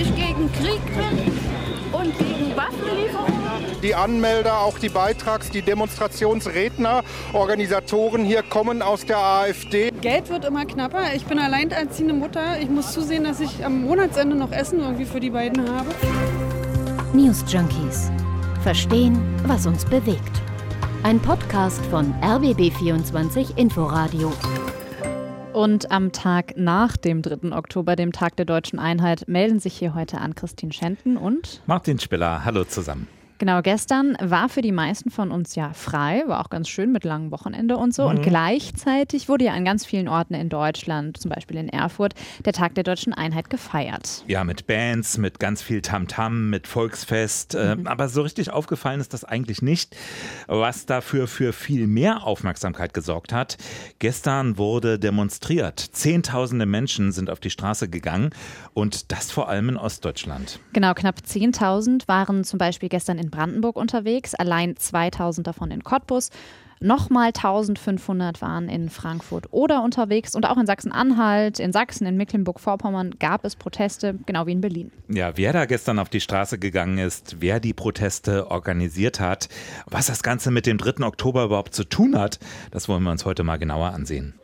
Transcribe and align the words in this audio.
ich 0.00 0.14
gegen 0.14 0.50
Krieg 0.52 0.80
bin 0.96 1.32
und 1.92 2.18
gegen 2.18 2.56
Waffenlieferungen. 2.56 3.80
Die 3.82 3.94
Anmelder, 3.94 4.60
auch 4.60 4.78
die 4.78 4.88
Beitrags-, 4.88 5.50
die 5.50 5.62
Demonstrationsredner, 5.62 7.02
Organisatoren 7.32 8.24
hier 8.24 8.42
kommen 8.42 8.82
aus 8.82 9.04
der 9.04 9.18
AfD. 9.18 9.90
Geld 10.00 10.30
wird 10.30 10.44
immer 10.44 10.64
knapper. 10.64 11.14
Ich 11.14 11.24
bin 11.26 11.38
alleinerziehende 11.38 12.14
Mutter. 12.14 12.58
Ich 12.60 12.70
muss 12.70 12.92
zusehen, 12.92 13.24
dass 13.24 13.40
ich 13.40 13.64
am 13.64 13.82
Monatsende 13.82 14.36
noch 14.36 14.52
Essen 14.52 14.80
irgendwie 14.80 15.04
für 15.04 15.20
die 15.20 15.30
beiden 15.30 15.68
habe. 15.70 15.88
News 17.12 17.44
Junkies. 17.48 18.10
Verstehen, 18.62 19.18
was 19.46 19.66
uns 19.66 19.84
bewegt. 19.84 20.40
Ein 21.02 21.18
Podcast 21.20 21.84
von 21.86 22.14
RBB24 22.22 23.56
Inforadio. 23.56 24.32
Und 25.52 25.90
am 25.90 26.12
Tag 26.12 26.56
nach 26.56 26.96
dem 26.96 27.22
3. 27.22 27.52
Oktober, 27.56 27.96
dem 27.96 28.12
Tag 28.12 28.36
der 28.36 28.44
deutschen 28.44 28.78
Einheit, 28.78 29.26
melden 29.26 29.58
sich 29.58 29.76
hier 29.76 29.94
heute 29.94 30.18
an 30.18 30.36
Christine 30.36 30.72
Schenten 30.72 31.16
und 31.16 31.62
Martin 31.66 31.98
Spiller. 31.98 32.44
Hallo 32.44 32.64
zusammen. 32.64 33.08
Genau, 33.40 33.62
gestern 33.62 34.18
war 34.20 34.50
für 34.50 34.60
die 34.60 34.70
meisten 34.70 35.08
von 35.08 35.30
uns 35.30 35.54
ja 35.54 35.72
frei, 35.72 36.24
war 36.26 36.44
auch 36.44 36.50
ganz 36.50 36.68
schön 36.68 36.92
mit 36.92 37.04
langem 37.04 37.30
Wochenende 37.30 37.78
und 37.78 37.94
so. 37.94 38.02
Mhm. 38.02 38.08
Und 38.10 38.22
gleichzeitig 38.22 39.30
wurde 39.30 39.46
ja 39.46 39.54
an 39.54 39.64
ganz 39.64 39.86
vielen 39.86 40.08
Orten 40.08 40.34
in 40.34 40.50
Deutschland, 40.50 41.16
zum 41.16 41.30
Beispiel 41.30 41.56
in 41.56 41.70
Erfurt, 41.70 42.12
der 42.44 42.52
Tag 42.52 42.74
der 42.74 42.84
deutschen 42.84 43.14
Einheit 43.14 43.48
gefeiert. 43.48 44.24
Ja, 44.26 44.44
mit 44.44 44.66
Bands, 44.66 45.16
mit 45.16 45.40
ganz 45.40 45.62
viel 45.62 45.80
Tamtam, 45.80 46.34
-Tam, 46.34 46.50
mit 46.50 46.66
Volksfest. 46.66 47.54
Äh, 47.54 47.76
mhm. 47.76 47.86
aber 47.86 48.10
so 48.10 48.20
richtig 48.20 48.50
aufgefallen 48.50 49.00
ist 49.00 49.14
das 49.14 49.24
eigentlich 49.24 49.62
nicht. 49.62 49.96
Was 50.46 50.84
dafür 50.84 51.26
für 51.26 51.54
viel 51.54 51.86
mehr 51.86 52.24
Aufmerksamkeit 52.24 52.92
gesorgt 52.92 53.32
hat. 53.32 53.56
Gestern 54.00 54.58
wurde 54.58 54.98
demonstriert. 54.98 55.80
Zehntausende 55.80 56.66
Menschen 56.66 57.10
sind 57.10 57.30
auf 57.30 57.40
die 57.40 57.48
Straße 57.48 57.88
gegangen 57.88 58.32
und 58.74 59.12
das 59.12 59.30
vor 59.30 59.48
allem 59.48 59.70
in 59.70 59.76
Ostdeutschland. 59.78 60.60
Genau, 60.74 60.92
knapp 60.92 61.20
10.000 61.26 62.06
waren 62.06 62.44
zum 62.44 62.58
Beispiel 62.58 62.90
gestern 62.90 63.18
in 63.18 63.29
Brandenburg 63.30 63.76
unterwegs, 63.76 64.34
allein 64.34 64.76
2000 64.76 65.46
davon 65.46 65.70
in 65.70 65.84
Cottbus. 65.84 66.30
Nochmal 66.82 67.26
1500 67.26 68.40
waren 68.40 68.70
in 68.70 68.88
Frankfurt 68.88 69.48
oder 69.50 69.82
unterwegs 69.82 70.34
und 70.34 70.46
auch 70.46 70.56
in 70.56 70.64
Sachsen-Anhalt, 70.64 71.60
in 71.60 71.72
Sachsen, 71.72 72.06
in 72.06 72.16
Mecklenburg-Vorpommern 72.16 73.16
gab 73.18 73.44
es 73.44 73.54
Proteste, 73.54 74.18
genau 74.24 74.46
wie 74.46 74.52
in 74.52 74.62
Berlin. 74.62 74.90
Ja, 75.08 75.36
wer 75.36 75.52
da 75.52 75.66
gestern 75.66 75.98
auf 75.98 76.08
die 76.08 76.22
Straße 76.22 76.58
gegangen 76.58 76.96
ist, 76.96 77.36
wer 77.40 77.60
die 77.60 77.74
Proteste 77.74 78.50
organisiert 78.50 79.20
hat, 79.20 79.50
was 79.90 80.06
das 80.06 80.22
Ganze 80.22 80.50
mit 80.50 80.64
dem 80.64 80.78
3. 80.78 81.04
Oktober 81.04 81.44
überhaupt 81.44 81.74
zu 81.74 81.84
tun 81.84 82.18
hat, 82.18 82.38
das 82.70 82.88
wollen 82.88 83.02
wir 83.02 83.10
uns 83.10 83.26
heute 83.26 83.44
mal 83.44 83.58
genauer 83.58 83.88
ansehen. 83.88 84.40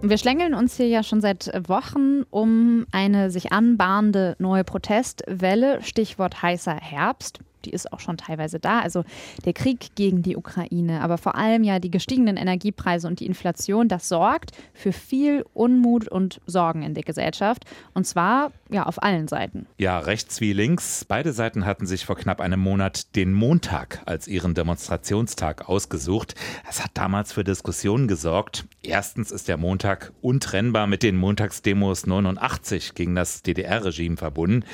Wir 0.00 0.16
schlängeln 0.16 0.54
uns 0.54 0.76
hier 0.76 0.86
ja 0.86 1.02
schon 1.02 1.20
seit 1.20 1.50
Wochen 1.68 2.22
um 2.30 2.86
eine 2.92 3.30
sich 3.30 3.52
anbahnende 3.52 4.36
neue 4.38 4.62
Protestwelle, 4.62 5.82
Stichwort 5.82 6.40
heißer 6.40 6.76
Herbst 6.76 7.40
die 7.64 7.70
ist 7.70 7.92
auch 7.92 8.00
schon 8.00 8.16
teilweise 8.16 8.58
da. 8.58 8.80
Also 8.80 9.04
der 9.44 9.52
Krieg 9.52 9.94
gegen 9.94 10.22
die 10.22 10.36
Ukraine, 10.36 11.00
aber 11.00 11.18
vor 11.18 11.34
allem 11.34 11.64
ja 11.64 11.78
die 11.78 11.90
gestiegenen 11.90 12.36
Energiepreise 12.36 13.06
und 13.08 13.20
die 13.20 13.26
Inflation, 13.26 13.88
das 13.88 14.08
sorgt 14.08 14.52
für 14.72 14.92
viel 14.92 15.44
Unmut 15.54 16.08
und 16.08 16.40
Sorgen 16.46 16.82
in 16.82 16.94
der 16.94 17.04
Gesellschaft. 17.04 17.64
Und 17.94 18.06
zwar 18.06 18.52
ja 18.70 18.84
auf 18.84 19.02
allen 19.02 19.28
Seiten. 19.28 19.66
Ja, 19.78 19.98
rechts 19.98 20.40
wie 20.40 20.52
links. 20.52 21.04
Beide 21.04 21.32
Seiten 21.32 21.64
hatten 21.64 21.86
sich 21.86 22.04
vor 22.04 22.16
knapp 22.16 22.40
einem 22.40 22.60
Monat 22.60 23.16
den 23.16 23.32
Montag 23.32 24.02
als 24.06 24.28
ihren 24.28 24.54
Demonstrationstag 24.54 25.68
ausgesucht. 25.68 26.34
Es 26.68 26.82
hat 26.82 26.90
damals 26.94 27.32
für 27.32 27.44
Diskussionen 27.44 28.08
gesorgt. 28.08 28.66
Erstens 28.82 29.30
ist 29.30 29.48
der 29.48 29.56
Montag 29.56 30.12
untrennbar 30.20 30.86
mit 30.86 31.02
den 31.02 31.16
Montagsdemos 31.16 32.06
89 32.06 32.94
gegen 32.94 33.14
das 33.14 33.42
DDR-Regime 33.42 34.16
verbunden. 34.16 34.64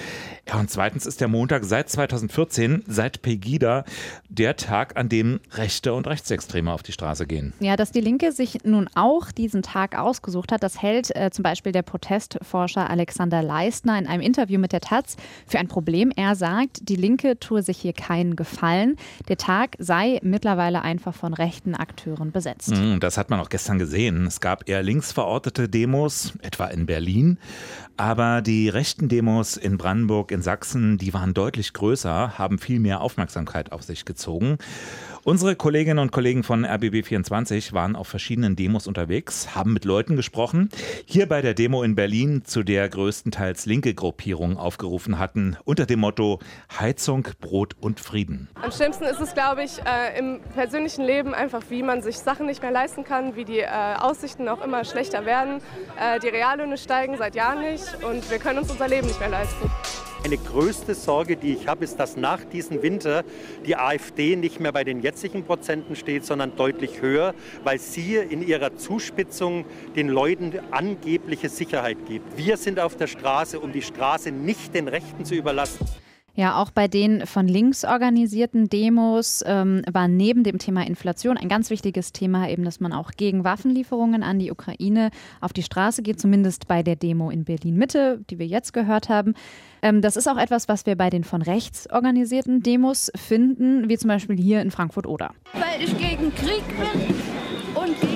Ja, 0.49 0.59
und 0.59 0.71
zweitens 0.71 1.07
ist 1.07 1.21
der 1.21 1.29
Montag 1.29 1.65
seit 1.65 1.89
2014 1.89 2.74
seit 2.87 3.23
Pegida 3.23 3.85
der 4.29 4.57
Tag, 4.57 4.97
an 4.97 5.09
dem 5.09 5.41
Rechte 5.53 5.95
und 5.95 6.07
Rechtsextreme 6.07 6.73
auf 6.73 6.83
die 6.83 6.93
Straße 6.93 7.27
gehen. 7.27 7.53
Ja, 7.61 7.77
dass 7.77 7.93
die 7.93 8.01
Linke 8.01 8.33
sich 8.33 8.65
nun 8.65 8.89
auch 8.95 9.31
diesen 9.31 9.63
Tag 9.63 9.97
ausgesucht 9.97 10.53
hat, 10.53 10.63
das 10.63 10.81
hält 10.81 11.15
äh, 11.15 11.31
zum 11.31 11.43
Beispiel 11.43 11.73
der 11.73 11.83
Protestforscher 11.83 12.89
Alexander 12.91 13.43
Leistner 13.43 13.99
in 13.99 14.07
einem 14.07 14.23
Interview 14.23 14.59
mit 14.59 14.73
der 14.73 14.81
Taz 14.81 15.17
für 15.47 15.59
ein 15.59 15.69
Problem. 15.69 16.13
Er 16.15 16.35
sagt, 16.35 16.89
die 16.89 16.97
Linke 16.97 17.39
tue 17.39 17.63
sich 17.63 17.79
hier 17.79 17.93
keinen 17.93 18.37
Gefallen. 18.37 18.97
Der 19.29 19.37
Tag 19.37 19.77
sei 19.79 20.21
mittlerweile 20.23 20.83
einfach 20.83 21.15
von 21.15 21.35
rechten 21.35 21.75
Akteuren 21.75 22.33
besetzt. 22.33 22.71
Mm, 22.71 22.99
das 23.01 23.19
hat 23.19 23.31
man 23.31 23.41
auch 23.41 23.49
gestern 23.49 23.79
gesehen. 23.79 24.27
Es 24.27 24.41
gab 24.41 24.69
eher 24.69 24.83
links 24.83 25.13
verortete 25.13 25.69
Demos, 25.69 26.33
etwa 26.43 26.67
in 26.67 26.87
Berlin. 26.87 27.39
Aber 27.97 28.43
die 28.43 28.69
rechten 28.69 29.09
Demos 29.09 29.57
in 29.57 29.79
Brandenburg, 29.79 30.33
in 30.33 30.43
Sachsen, 30.43 30.99
die 30.99 31.15
waren 31.15 31.33
deutlich 31.33 31.73
größer, 31.73 32.39
haben 32.39 32.59
viel 32.65 32.81
mehr 32.81 33.03
Aufmerksamkeit 33.03 33.73
auf 33.73 33.83
sich 33.83 34.07
gezogen. 34.07 34.57
Unsere 35.27 35.57
Kolleginnen 35.57 36.01
und 36.01 36.13
Kollegen 36.13 36.43
von 36.43 36.67
RBB24 36.67 37.73
waren 37.73 37.97
auf 37.97 38.09
verschiedenen 38.09 38.57
Demos 38.57 38.87
unterwegs, 38.87 39.55
haben 39.55 39.73
mit 39.73 39.87
Leuten 39.87 40.17
gesprochen. 40.17 40.69
Hier 41.07 41.27
bei 41.27 41.41
der 41.41 41.55
Demo 41.55 41.83
in 41.83 41.95
Berlin, 41.95 42.43
zu 42.45 42.63
der 42.63 42.87
größtenteils 42.91 43.65
linke 43.65 43.95
Gruppierungen 43.95 44.59
aufgerufen 44.59 45.19
hatten, 45.19 45.57
unter 45.65 45.87
dem 45.87 46.01
Motto 46.01 46.41
Heizung, 46.79 47.27
Brot 47.41 47.75
und 47.81 48.01
Frieden. 48.01 48.49
Am 48.61 48.71
schlimmsten 48.71 49.05
ist 49.05 49.21
es, 49.21 49.33
glaube 49.33 49.65
ich, 49.65 49.79
äh, 49.87 50.19
im 50.19 50.41
persönlichen 50.55 51.05
Leben 51.05 51.33
einfach, 51.33 51.63
wie 51.71 51.83
man 51.83 52.03
sich 52.03 52.19
Sachen 52.19 52.45
nicht 52.45 52.61
mehr 52.61 52.73
leisten 52.73 53.05
kann, 53.05 53.35
wie 53.35 53.47
die 53.47 53.61
äh, 53.61 53.69
Aussichten 53.99 54.47
auch 54.49 54.63
immer 54.63 54.85
schlechter 54.85 55.25
werden. 55.25 55.63
Äh, 55.99 56.21
die 56.21 56.29
Reallöhne 56.29 56.77
steigen 56.77 57.17
seit 57.17 57.35
Jahren 57.35 57.63
nicht 57.63 58.05
und 58.05 58.31
wir 58.31 58.39
können 58.39 58.59
uns 58.59 58.71
unser 58.71 58.89
Leben 58.89 59.07
nicht 59.07 59.21
mehr 59.21 59.31
leisten. 59.31 59.71
Meine 60.25 60.39
größte 60.39 60.95
Sorge, 60.95 61.37
die 61.37 61.53
ich 61.53 61.69
habe, 61.69 61.85
ist, 61.85 62.01
dass 62.01 62.17
nach 62.17 62.43
diesem 62.47 62.81
Winter 62.81 63.25
die 63.67 63.77
AfD 63.77 64.37
nicht 64.37 64.59
mehr 64.59 64.73
bei 64.73 64.83
den 64.83 65.03
jetzigen 65.03 65.45
Prozenten 65.45 65.97
steht, 65.97 66.25
sondern 66.25 66.57
deutlich 66.57 67.03
höher, 67.03 67.35
weil 67.63 67.79
sie 67.79 68.17
in 68.17 68.41
ihrer 68.41 68.75
Zuspitzung 68.75 69.67
den 69.97 70.09
Leuten 70.09 70.55
angebliche 70.71 71.51
Sicherheit 71.51 71.99
gibt. 72.09 72.39
Wir 72.39 72.57
sind 72.57 72.81
auf 72.81 72.97
der 72.97 73.07
Straße, 73.07 73.61
um 73.61 73.73
die 73.73 73.83
Straße 73.83 74.31
nicht 74.31 74.75
den 74.75 74.89
Rechten 74.89 75.27
zu 75.27 75.35
überlassen. 75.35 75.87
Ja, 76.37 76.61
auch 76.61 76.73
bei 76.73 76.89
den 76.89 77.27
von 77.27 77.47
links 77.47 77.85
organisierten 77.85 78.69
Demos 78.69 79.45
ähm, 79.47 79.83
war 79.91 80.09
neben 80.09 80.43
dem 80.43 80.59
Thema 80.59 80.85
Inflation 80.85 81.37
ein 81.37 81.49
ganz 81.49 81.71
wichtiges 81.71 82.13
Thema 82.13 82.49
eben, 82.49 82.65
dass 82.65 82.81
man 82.81 82.93
auch 82.93 83.13
gegen 83.13 83.45
Waffenlieferungen 83.45 84.25
an 84.25 84.41
die 84.41 84.51
Ukraine 84.51 85.11
auf 85.41 85.53
die 85.53 85.63
Straße 85.63 86.03
geht, 86.03 86.21
zumindest 86.21 86.67
bei 86.67 86.83
der 86.83 86.97
Demo 86.97 87.31
in 87.31 87.45
Berlin 87.45 87.77
Mitte, 87.77 88.21
die 88.31 88.41
wir 88.41 88.47
jetzt 88.47 88.73
gehört 88.73 89.09
haben. 89.09 89.35
Ähm, 89.81 90.01
das 90.01 90.17
ist 90.17 90.27
auch 90.27 90.37
etwas, 90.37 90.67
was 90.67 90.87
wir 90.87 90.97
bei 90.97 91.09
den 91.09 91.23
von 91.23 91.41
rechts 91.41 91.89
organisierten 91.91 92.63
Demos 92.63 93.13
finden, 93.15 93.89
wie 93.89 93.97
zum 93.97 94.09
Beispiel 94.09 94.37
hier 94.37 94.61
in 94.61 94.73
Frankfurt 94.73 95.07
oder. 95.07 95.31
Weil 95.53 95.85
ich 95.85 95.97
gegen 95.97 96.35
Krieg 96.35 96.65
bin 96.67 97.15
und 97.75 98.01
gegen 98.01 98.14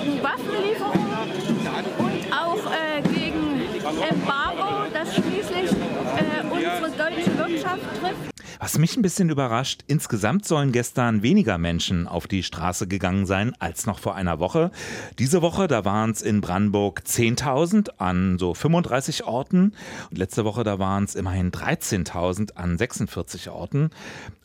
deutsche 7.10 7.38
Wirtschaft 7.38 7.82
trifft. 8.00 8.38
Was 8.60 8.76
mich 8.76 8.96
ein 8.96 9.02
bisschen 9.02 9.30
überrascht, 9.30 9.82
insgesamt 9.86 10.44
sollen 10.44 10.72
gestern 10.72 11.22
weniger 11.22 11.58
Menschen 11.58 12.08
auf 12.08 12.26
die 12.26 12.42
Straße 12.42 12.88
gegangen 12.88 13.24
sein 13.24 13.54
als 13.60 13.86
noch 13.86 14.00
vor 14.00 14.16
einer 14.16 14.40
Woche. 14.40 14.72
Diese 15.18 15.42
Woche, 15.42 15.68
da 15.68 15.84
waren 15.84 16.10
es 16.10 16.22
in 16.22 16.40
Brandenburg 16.40 17.02
10.000 17.06 17.90
an 17.98 18.36
so 18.38 18.54
35 18.54 19.24
Orten. 19.24 19.74
Und 20.10 20.18
letzte 20.18 20.44
Woche, 20.44 20.64
da 20.64 20.80
waren 20.80 21.04
es 21.04 21.14
immerhin 21.14 21.52
13.000 21.52 22.56
an 22.56 22.76
46 22.76 23.48
Orten. 23.48 23.90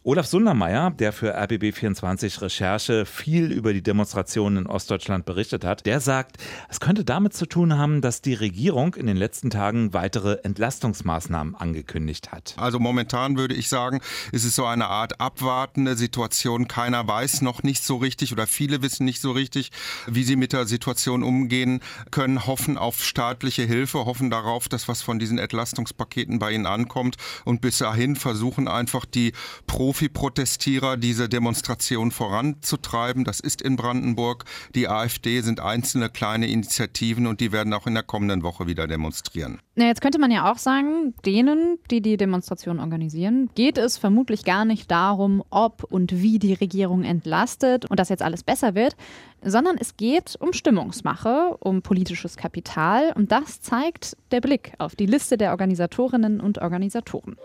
Olaf 0.05 0.25
Sundermeier, 0.25 0.91
der 0.91 1.13
für 1.13 1.39
RBB24 1.39 2.41
Recherche 2.41 3.05
viel 3.05 3.53
über 3.53 3.71
die 3.71 3.81
Demonstrationen 3.81 4.65
in 4.65 4.67
Ostdeutschland 4.67 5.23
berichtet 5.23 5.63
hat, 5.63 5.85
der 5.85 6.01
sagt, 6.01 6.35
es 6.67 6.81
könnte 6.81 7.05
damit 7.05 7.33
zu 7.33 7.45
tun 7.45 7.77
haben, 7.77 8.01
dass 8.01 8.21
die 8.21 8.33
Regierung 8.33 8.95
in 8.95 9.07
den 9.07 9.15
letzten 9.15 9.49
Tagen 9.49 9.93
weitere 9.93 10.39
Entlastungsmaßnahmen 10.43 11.55
angekündigt 11.55 12.33
hat. 12.33 12.53
Also 12.57 12.79
momentan 12.79 13.37
würde 13.37 13.55
ich 13.55 13.69
sagen, 13.69 14.01
ist 14.33 14.43
es 14.43 14.57
so 14.57 14.65
eine 14.65 14.87
Art 14.87 15.21
abwartende 15.21 15.95
Situation. 15.95 16.67
Keiner 16.67 17.07
weiß 17.07 17.41
noch 17.41 17.63
nicht 17.63 17.81
so 17.81 17.95
richtig 17.95 18.33
oder 18.33 18.45
viele 18.45 18.81
wissen 18.81 19.05
nicht 19.05 19.21
so 19.21 19.31
richtig, 19.31 19.71
wie 20.05 20.25
sie 20.25 20.35
mit 20.35 20.51
der 20.51 20.65
Situation 20.65 21.23
umgehen 21.23 21.79
können, 22.11 22.45
hoffen 22.45 22.77
auf 22.77 23.01
staatliche 23.01 23.63
Hilfe, 23.63 24.03
hoffen 24.03 24.29
darauf, 24.29 24.67
dass 24.67 24.89
was 24.89 25.01
von 25.01 25.17
diesen 25.17 25.37
Entlastungspaketen 25.37 26.39
bei 26.39 26.51
ihnen 26.51 26.65
ankommt 26.65 27.15
und 27.45 27.61
bis 27.61 27.77
dahin 27.77 28.17
versuchen 28.17 28.67
einfach 28.67 29.05
die 29.05 29.31
Pro 29.65 29.92
Profi-Protestierer 29.93 30.97
diese 30.97 31.29
Demonstration 31.29 32.09
voranzutreiben. 32.09 33.25
Das 33.25 33.39
ist 33.39 33.61
in 33.61 33.75
Brandenburg. 33.75 34.45
Die 34.73 34.87
AfD 34.87 35.41
sind 35.41 35.59
einzelne 35.59 36.09
kleine 36.09 36.47
Initiativen 36.47 37.27
und 37.27 37.39
die 37.39 37.51
werden 37.51 37.71
auch 37.73 37.85
in 37.85 37.93
der 37.93 38.01
kommenden 38.01 38.41
Woche 38.41 38.65
wieder 38.65 38.87
demonstrieren. 38.87 39.59
Na, 39.75 39.85
jetzt 39.85 40.01
könnte 40.01 40.17
man 40.17 40.31
ja 40.31 40.51
auch 40.51 40.57
sagen, 40.57 41.13
denen, 41.27 41.77
die 41.91 42.01
die 42.01 42.17
Demonstration 42.17 42.79
organisieren, 42.79 43.51
geht 43.53 43.77
es 43.77 43.99
vermutlich 43.99 44.45
gar 44.45 44.65
nicht 44.65 44.89
darum, 44.89 45.43
ob 45.51 45.83
und 45.83 46.11
wie 46.23 46.39
die 46.39 46.53
Regierung 46.53 47.03
entlastet 47.03 47.85
und 47.85 47.99
dass 47.99 48.09
jetzt 48.09 48.23
alles 48.23 48.41
besser 48.41 48.73
wird, 48.73 48.95
sondern 49.43 49.75
es 49.79 49.95
geht 49.95 50.37
um 50.39 50.53
Stimmungsmache, 50.53 51.55
um 51.59 51.83
politisches 51.83 52.35
Kapital 52.35 53.13
und 53.15 53.31
das 53.31 53.61
zeigt 53.61 54.17
der 54.31 54.41
Blick 54.41 54.73
auf 54.79 54.95
die 54.95 55.05
Liste 55.05 55.37
der 55.37 55.51
Organisatorinnen 55.51 56.41
und 56.41 56.57
Organisatoren. 56.57 57.35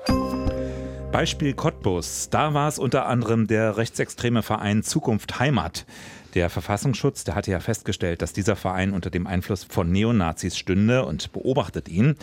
Beispiel 1.11 1.55
Cottbus. 1.55 2.29
Da 2.31 2.53
war 2.53 2.69
es 2.69 2.79
unter 2.79 3.07
anderem 3.07 3.47
der 3.47 3.79
rechtsextreme 3.79 4.43
Verein 4.43 4.83
Zukunft 4.83 5.39
Heimat. 5.39 5.87
Der 6.35 6.51
Verfassungsschutz, 6.51 7.25
der 7.25 7.35
hatte 7.35 7.51
ja 7.51 7.61
festgestellt, 7.61 8.21
dass 8.21 8.35
dieser 8.35 8.57
Verein 8.57 8.93
unter 8.93 9.09
dem 9.09 9.27
Einfluss 9.27 9.65
von 9.65 9.91
Neonazis 9.91 10.59
stünde 10.59 11.07
und 11.07 11.33
beobachtet 11.33 11.89
ihn. 11.89 12.17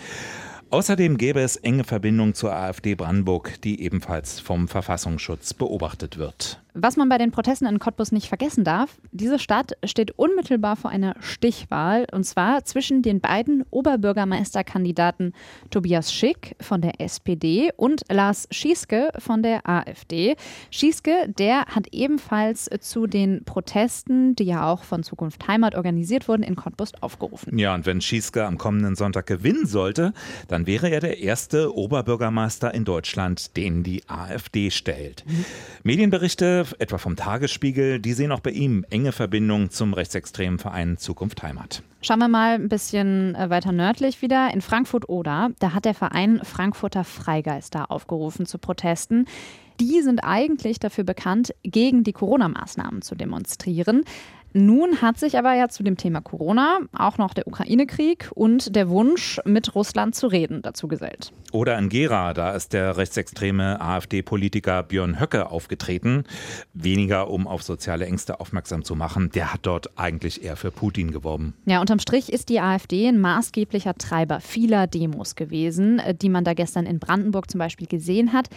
Außerdem 0.70 1.18
gäbe 1.18 1.42
es 1.42 1.56
enge 1.56 1.84
Verbindungen 1.84 2.36
zur 2.36 2.54
AfD 2.54 2.94
Brandenburg, 2.96 3.60
die 3.64 3.82
ebenfalls 3.82 4.40
vom 4.40 4.68
Verfassungsschutz 4.68 5.56
beobachtet 5.56 6.18
wird. 6.18 6.62
Was 6.77 6.98
man 6.98 7.07
bei 7.07 7.18
den 7.18 7.31
Protesten 7.31 7.68
in 7.68 7.80
Cottbus 7.80 8.12
nicht 8.12 8.27
vergessen 8.27 8.66
darf, 8.66 8.98
diese 9.13 9.39
Stadt 9.39 9.77
steht 9.86 10.12
unmittelbar 10.19 10.75
vor 10.75 10.92
einer 10.92 11.16
Stichwahl 11.22 12.06
und 12.12 12.25
zwar 12.25 12.66
zwischen 12.66 13.01
den 13.01 13.22
beiden 13.22 13.63
Oberbürgermeisterkandidaten 13.72 15.31
Tobias 15.69 16.12
Schick 16.12 16.57
von 16.60 16.81
der 16.81 17.00
SPD 17.00 17.72
und 17.77 18.01
Lars 18.12 18.50
Schieske 18.51 19.12
von 19.19 19.42
der 19.42 19.69
AfD. 19.69 20.36
Schieske, 20.69 21.33
der 21.39 21.66
hat 21.68 21.88
ebenfalls 21.94 22.69
zu 22.81 23.07
den 23.07 23.45
Protesten, 23.45 24.36
die 24.36 24.44
ja 24.44 24.69
auch 24.69 24.83
von 24.83 25.01
Zukunft 25.01 25.48
Heimat 25.48 25.75
organisiert 25.75 26.27
wurden, 26.27 26.44
in 26.44 26.57
Cottbus 26.57 26.92
aufgerufen. 27.00 27.57
Ja, 27.57 27.74
und 27.74 27.86
wenn 27.86 28.01
Schieske 28.01 28.45
am 28.45 28.57
kommenden 28.57 28.98
Sonntag 28.98 29.27
gewinnen 29.27 29.66
sollte, 29.66 30.12
dann 30.50 30.68
wäre 30.68 30.89
er 30.89 31.00
der 31.00 31.19
erste 31.19 31.74
Oberbürgermeister 31.74 32.74
in 32.74 32.83
Deutschland, 32.83 33.56
den 33.56 33.83
die 33.83 34.04
AfD 34.10 34.72
stellt. 34.72 35.24
Mhm. 35.25 35.45
Medienberichte 35.83 36.64
etwa 36.73 36.97
vom 36.97 37.15
Tagesspiegel, 37.15 38.00
die 38.00 38.13
sehen 38.13 38.31
auch 38.31 38.39
bei 38.39 38.51
ihm 38.51 38.85
enge 38.89 39.12
Verbindungen 39.12 39.69
zum 39.69 39.94
rechtsextremen 39.94 40.59
Verein 40.59 40.97
Zukunft 40.97 41.44
Heimat. 41.44 41.83
Schauen 42.01 42.19
wir 42.19 42.27
mal 42.27 42.56
ein 42.56 42.69
bisschen 42.69 43.35
äh, 43.35 43.50
weiter 43.50 43.71
nördlich 43.71 44.21
wieder. 44.21 44.53
In 44.53 44.62
Frankfurt-Oder, 44.62 45.51
da 45.59 45.73
hat 45.73 45.85
der 45.85 45.94
Verein 45.94 46.41
Frankfurter 46.44 47.03
Freigeister 47.03 47.91
aufgerufen 47.91 48.45
zu 48.45 48.57
Protesten. 48.57 49.25
Die 49.79 50.01
sind 50.01 50.19
eigentlich 50.19 50.79
dafür 50.79 51.03
bekannt, 51.03 51.53
gegen 51.63 52.03
die 52.03 52.13
Corona-Maßnahmen 52.13 53.01
zu 53.01 53.15
demonstrieren. 53.15 54.06
Nun 54.57 55.02
hat 55.02 55.19
sich 55.19 55.38
aber 55.38 55.54
ja 55.54 55.68
zu 55.68 55.84
dem 55.84 55.98
Thema 55.98 56.22
Corona 56.22 56.80
auch 56.98 57.18
noch 57.18 57.34
der 57.34 57.46
Ukraine-Krieg 57.46 58.31
und 58.36 58.74
der 58.74 58.88
Wunsch, 58.88 59.42
mit 59.44 59.75
Russland 59.75 60.16
zu 60.16 60.28
reden, 60.28 60.62
dazu 60.62 60.88
gesellt. 60.88 61.34
Oder 61.52 61.78
in 61.78 61.90
Gera, 61.90 62.34
da 62.34 62.52
ist 62.52 62.72
der 62.72 62.96
rechtsextreme 62.96 63.81
AfD-Politiker 63.81 64.84
Björn 64.84 65.19
Höcke 65.19 65.52
aufgetreten. 65.52 66.24
Weniger, 66.74 67.30
um 67.30 67.48
auf 67.48 67.63
soziale 67.63 68.06
Ängste 68.06 68.40
aufmerksam 68.40 68.86
zu 68.86 68.96
machen. 68.96 69.30
Der 69.36 69.52
hat 69.54 69.60
dort 69.63 70.00
eigentlich 70.00 70.42
eher 70.42 70.56
für 70.56 70.72
Putin 70.72 71.12
geworben. 71.12 71.54
Ja, 71.66 71.81
unterm 71.81 72.00
Strich 72.00 72.31
ist 72.31 72.48
die 72.48 72.62
AfD 72.62 73.10
ein 73.10 73.19
maßgeblicher 73.19 73.96
Treiber 73.96 74.40
vieler 74.40 74.88
Demos 74.88 75.36
gewesen, 75.36 76.01
die 76.22 76.30
man 76.30 76.46
da 76.46 76.54
gestern 76.54 76.86
in 76.86 77.00
Brandenburg 77.00 77.51
zum 77.51 77.60
Beispiel 77.60 77.88
gesehen 77.88 78.31
hat. 78.31 78.48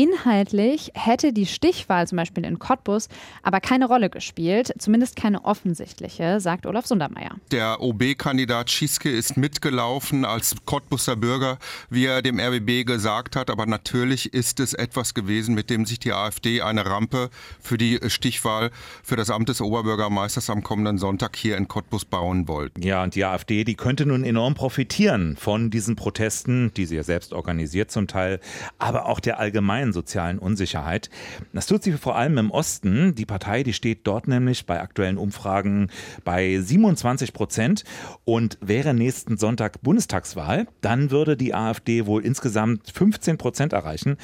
Inhaltlich 0.00 0.92
hätte 0.94 1.34
die 1.34 1.44
Stichwahl 1.44 2.06
zum 2.06 2.16
Beispiel 2.16 2.46
in 2.46 2.58
Cottbus 2.58 3.08
aber 3.42 3.60
keine 3.60 3.84
Rolle 3.86 4.08
gespielt, 4.08 4.72
zumindest 4.78 5.14
keine 5.14 5.44
offensichtliche, 5.44 6.40
sagt 6.40 6.64
Olaf 6.64 6.86
Sundermeier. 6.86 7.32
Der 7.52 7.82
OB-Kandidat 7.82 8.70
Schieske 8.70 9.10
ist 9.10 9.36
mitgelaufen 9.36 10.24
als 10.24 10.56
Cottbuser 10.64 11.16
Bürger, 11.16 11.58
wie 11.90 12.06
er 12.06 12.22
dem 12.22 12.40
RBB 12.40 12.86
gesagt 12.86 13.36
hat, 13.36 13.50
aber 13.50 13.66
natürlich 13.66 14.32
ist 14.32 14.58
es 14.58 14.72
etwas 14.72 15.12
gewesen, 15.12 15.54
mit 15.54 15.68
dem 15.68 15.84
sich 15.84 15.98
die 15.98 16.14
AfD 16.14 16.62
eine 16.62 16.86
Rampe 16.86 17.28
für 17.60 17.76
die 17.76 18.00
Stichwahl 18.06 18.70
für 19.02 19.16
das 19.16 19.28
Amt 19.28 19.50
des 19.50 19.60
Oberbürgermeisters 19.60 20.48
am 20.48 20.62
kommenden 20.62 20.96
Sonntag 20.96 21.36
hier 21.36 21.58
in 21.58 21.68
Cottbus 21.68 22.06
bauen 22.06 22.48
wollte. 22.48 22.80
Ja, 22.80 23.02
und 23.02 23.16
die 23.16 23.26
AfD, 23.26 23.64
die 23.64 23.74
könnte 23.74 24.06
nun 24.06 24.24
enorm 24.24 24.54
profitieren 24.54 25.36
von 25.36 25.68
diesen 25.68 25.94
Protesten, 25.94 26.72
die 26.72 26.86
sie 26.86 26.96
ja 26.96 27.02
selbst 27.02 27.34
organisiert 27.34 27.90
zum 27.90 28.06
Teil, 28.06 28.40
aber 28.78 29.04
auch 29.04 29.20
der 29.20 29.38
allgemeinen 29.38 29.89
allgemeinen 29.90 29.92
sozialen 29.92 30.38
Unsicherheit. 30.38 31.10
Das 31.52 31.66
tut 31.66 31.82
sie 31.82 31.92
vor 31.92 32.16
allem 32.16 32.38
im 32.38 32.50
Osten. 32.50 33.14
Die 33.14 33.26
Partei, 33.26 33.62
die 33.62 33.72
steht 33.72 34.06
dort 34.06 34.28
nämlich 34.28 34.66
bei 34.66 34.80
aktuellen 34.80 35.18
Umfragen 35.18 35.90
bei 36.24 36.58
27 36.60 37.32
Prozent. 37.32 37.84
Und 38.24 38.58
wäre 38.60 38.94
nächsten 38.94 39.36
Sonntag 39.36 39.82
Bundestagswahl, 39.82 40.66
dann 40.80 41.10
würde 41.10 41.36
die 41.36 41.54
AfD 41.54 42.06
wohl 42.06 42.24
insgesamt 42.24 42.90
15 42.90 43.38
Prozent 43.38 43.72
erreichen 43.72 44.16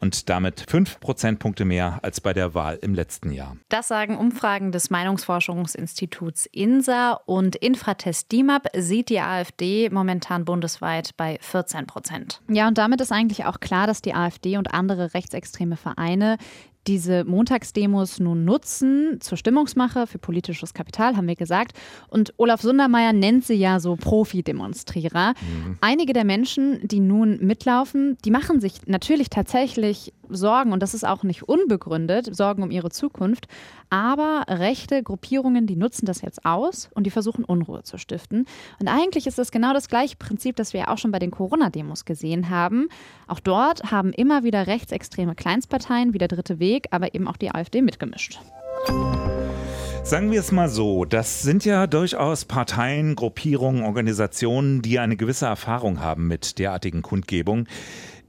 und 0.00 0.28
damit 0.28 0.64
fünf 0.68 1.00
Prozentpunkte 1.00 1.64
mehr 1.64 1.98
als 2.02 2.20
bei 2.20 2.32
der 2.32 2.54
Wahl 2.54 2.78
im 2.82 2.94
letzten 2.94 3.32
Jahr. 3.32 3.56
Das 3.68 3.88
sagen 3.88 4.16
Umfragen 4.16 4.72
des 4.72 4.90
Meinungsforschungsinstituts 4.90 6.46
INSA 6.46 7.12
und 7.26 7.56
Infratest 7.56 8.30
DIMAP 8.32 8.68
sieht 8.76 9.08
die 9.08 9.20
AfD 9.20 9.88
momentan 9.90 10.44
bundesweit 10.44 11.16
bei 11.16 11.38
14 11.40 11.86
Prozent. 11.86 12.42
Ja, 12.48 12.68
und 12.68 12.78
damit 12.78 13.00
ist 13.00 13.12
eigentlich 13.12 13.44
auch 13.44 13.60
klar, 13.60 13.86
dass 13.86 14.02
die 14.02 14.14
AfD 14.14 14.56
und 14.56 14.72
andere 14.74 14.95
andere 14.96 15.14
rechtsextreme 15.14 15.76
Vereine 15.76 16.38
diese 16.86 17.24
Montagsdemos 17.24 18.20
nun 18.20 18.44
nutzen 18.44 19.20
zur 19.20 19.36
Stimmungsmache 19.36 20.06
für 20.06 20.18
politisches 20.18 20.72
Kapital, 20.72 21.16
haben 21.16 21.26
wir 21.26 21.34
gesagt. 21.34 21.76
Und 22.08 22.32
Olaf 22.36 22.62
Sundermeier 22.62 23.12
nennt 23.12 23.44
sie 23.44 23.54
ja 23.54 23.80
so 23.80 23.96
Profi-Demonstrierer. 23.96 25.30
Mhm. 25.30 25.78
Einige 25.80 26.12
der 26.12 26.24
Menschen, 26.24 26.86
die 26.86 27.00
nun 27.00 27.38
mitlaufen, 27.44 28.16
die 28.24 28.30
machen 28.30 28.60
sich 28.60 28.86
natürlich 28.86 29.30
tatsächlich 29.30 30.12
Sorgen, 30.30 30.72
und 30.72 30.82
das 30.82 30.94
ist 30.94 31.06
auch 31.06 31.22
nicht 31.22 31.44
unbegründet, 31.44 32.34
Sorgen 32.34 32.62
um 32.62 32.70
ihre 32.70 32.90
Zukunft. 32.90 33.46
Aber 33.90 34.44
rechte 34.48 35.02
Gruppierungen, 35.02 35.66
die 35.66 35.76
nutzen 35.76 36.06
das 36.06 36.22
jetzt 36.22 36.44
aus 36.44 36.90
und 36.94 37.04
die 37.04 37.10
versuchen 37.10 37.44
Unruhe 37.44 37.82
zu 37.82 37.98
stiften. 37.98 38.46
Und 38.80 38.88
eigentlich 38.88 39.26
ist 39.26 39.38
das 39.38 39.50
genau 39.50 39.72
das 39.72 39.88
gleiche 39.88 40.16
Prinzip, 40.16 40.56
das 40.56 40.72
wir 40.72 40.80
ja 40.80 40.88
auch 40.88 40.98
schon 40.98 41.12
bei 41.12 41.18
den 41.18 41.30
Corona-Demos 41.30 42.04
gesehen 42.04 42.50
haben. 42.50 42.88
Auch 43.26 43.40
dort 43.40 43.90
haben 43.90 44.12
immer 44.12 44.42
wieder 44.44 44.66
rechtsextreme 44.66 45.34
Kleinstparteien 45.34 46.14
wie 46.14 46.18
der 46.18 46.28
Dritte 46.28 46.58
Weg, 46.58 46.88
aber 46.90 47.14
eben 47.14 47.28
auch 47.28 47.36
die 47.36 47.54
AfD 47.54 47.82
mitgemischt. 47.82 48.40
Sagen 50.06 50.30
wir 50.30 50.38
es 50.38 50.52
mal 50.52 50.68
so, 50.68 51.04
das 51.04 51.42
sind 51.42 51.64
ja 51.64 51.88
durchaus 51.88 52.44
Parteien, 52.44 53.16
Gruppierungen, 53.16 53.82
Organisationen, 53.82 54.80
die 54.80 55.00
eine 55.00 55.16
gewisse 55.16 55.46
Erfahrung 55.46 55.98
haben 55.98 56.28
mit 56.28 56.60
derartigen 56.60 57.02
Kundgebungen. 57.02 57.66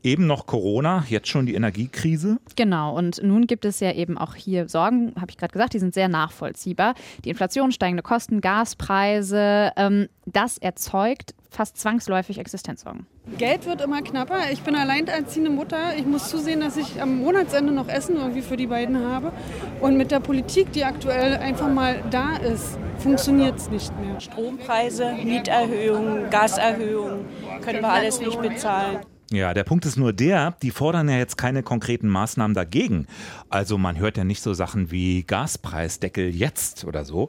Eben 0.07 0.25
noch 0.25 0.45
Corona, 0.45 1.03
jetzt 1.09 1.27
schon 1.27 1.45
die 1.45 1.53
Energiekrise. 1.53 2.37
Genau, 2.55 2.95
und 2.95 3.21
nun 3.21 3.45
gibt 3.45 3.65
es 3.65 3.81
ja 3.81 3.91
eben 3.91 4.17
auch 4.17 4.35
hier 4.35 4.69
Sorgen, 4.69 5.11
habe 5.19 5.31
ich 5.31 5.35
gerade 5.35 5.51
gesagt, 5.51 5.73
die 5.73 5.79
sind 5.79 5.93
sehr 5.93 6.07
nachvollziehbar. 6.07 6.93
Die 7.25 7.29
Inflation, 7.29 7.73
steigende 7.73 8.03
Kosten, 8.03 8.39
Gaspreise, 8.39 9.73
ähm, 9.75 10.07
das 10.25 10.59
erzeugt 10.59 11.35
fast 11.49 11.75
zwangsläufig 11.77 12.39
Existenzsorgen. 12.39 13.05
Geld 13.37 13.65
wird 13.65 13.81
immer 13.81 14.01
knapper. 14.01 14.49
Ich 14.53 14.61
bin 14.61 14.75
alleinerziehende 14.75 15.49
Mutter. 15.49 15.97
Ich 15.97 16.05
muss 16.05 16.29
zusehen, 16.29 16.61
dass 16.61 16.77
ich 16.77 17.01
am 17.01 17.17
Monatsende 17.19 17.73
noch 17.73 17.89
Essen 17.89 18.15
irgendwie 18.15 18.43
für 18.43 18.55
die 18.55 18.67
beiden 18.67 19.05
habe. 19.05 19.33
Und 19.81 19.97
mit 19.97 20.11
der 20.11 20.21
Politik, 20.21 20.71
die 20.71 20.85
aktuell 20.85 21.35
einfach 21.35 21.67
mal 21.67 22.01
da 22.11 22.37
ist, 22.37 22.77
funktioniert 22.99 23.57
es 23.57 23.69
nicht 23.69 23.91
mehr. 23.99 24.21
Strompreise, 24.21 25.15
Mieterhöhungen, 25.21 26.29
Gaserhöhungen 26.29 27.25
können 27.61 27.81
wir 27.81 27.89
alles 27.89 28.21
nicht 28.21 28.41
bezahlen. 28.41 28.99
Ja, 29.29 29.53
der 29.53 29.65
Punkt 29.65 29.85
ist 29.85 29.97
nur 29.97 30.13
der, 30.13 30.55
die 30.61 30.71
fordern 30.71 31.09
ja 31.09 31.17
jetzt 31.17 31.37
keine 31.37 31.61
konkreten 31.61 32.07
Maßnahmen 32.07 32.55
dagegen. 32.55 33.07
Also 33.49 33.77
man 33.77 33.97
hört 33.97 34.17
ja 34.17 34.23
nicht 34.23 34.41
so 34.41 34.53
Sachen 34.53 34.89
wie 34.89 35.23
Gaspreisdeckel 35.23 36.33
jetzt 36.33 36.85
oder 36.85 37.03
so. 37.03 37.27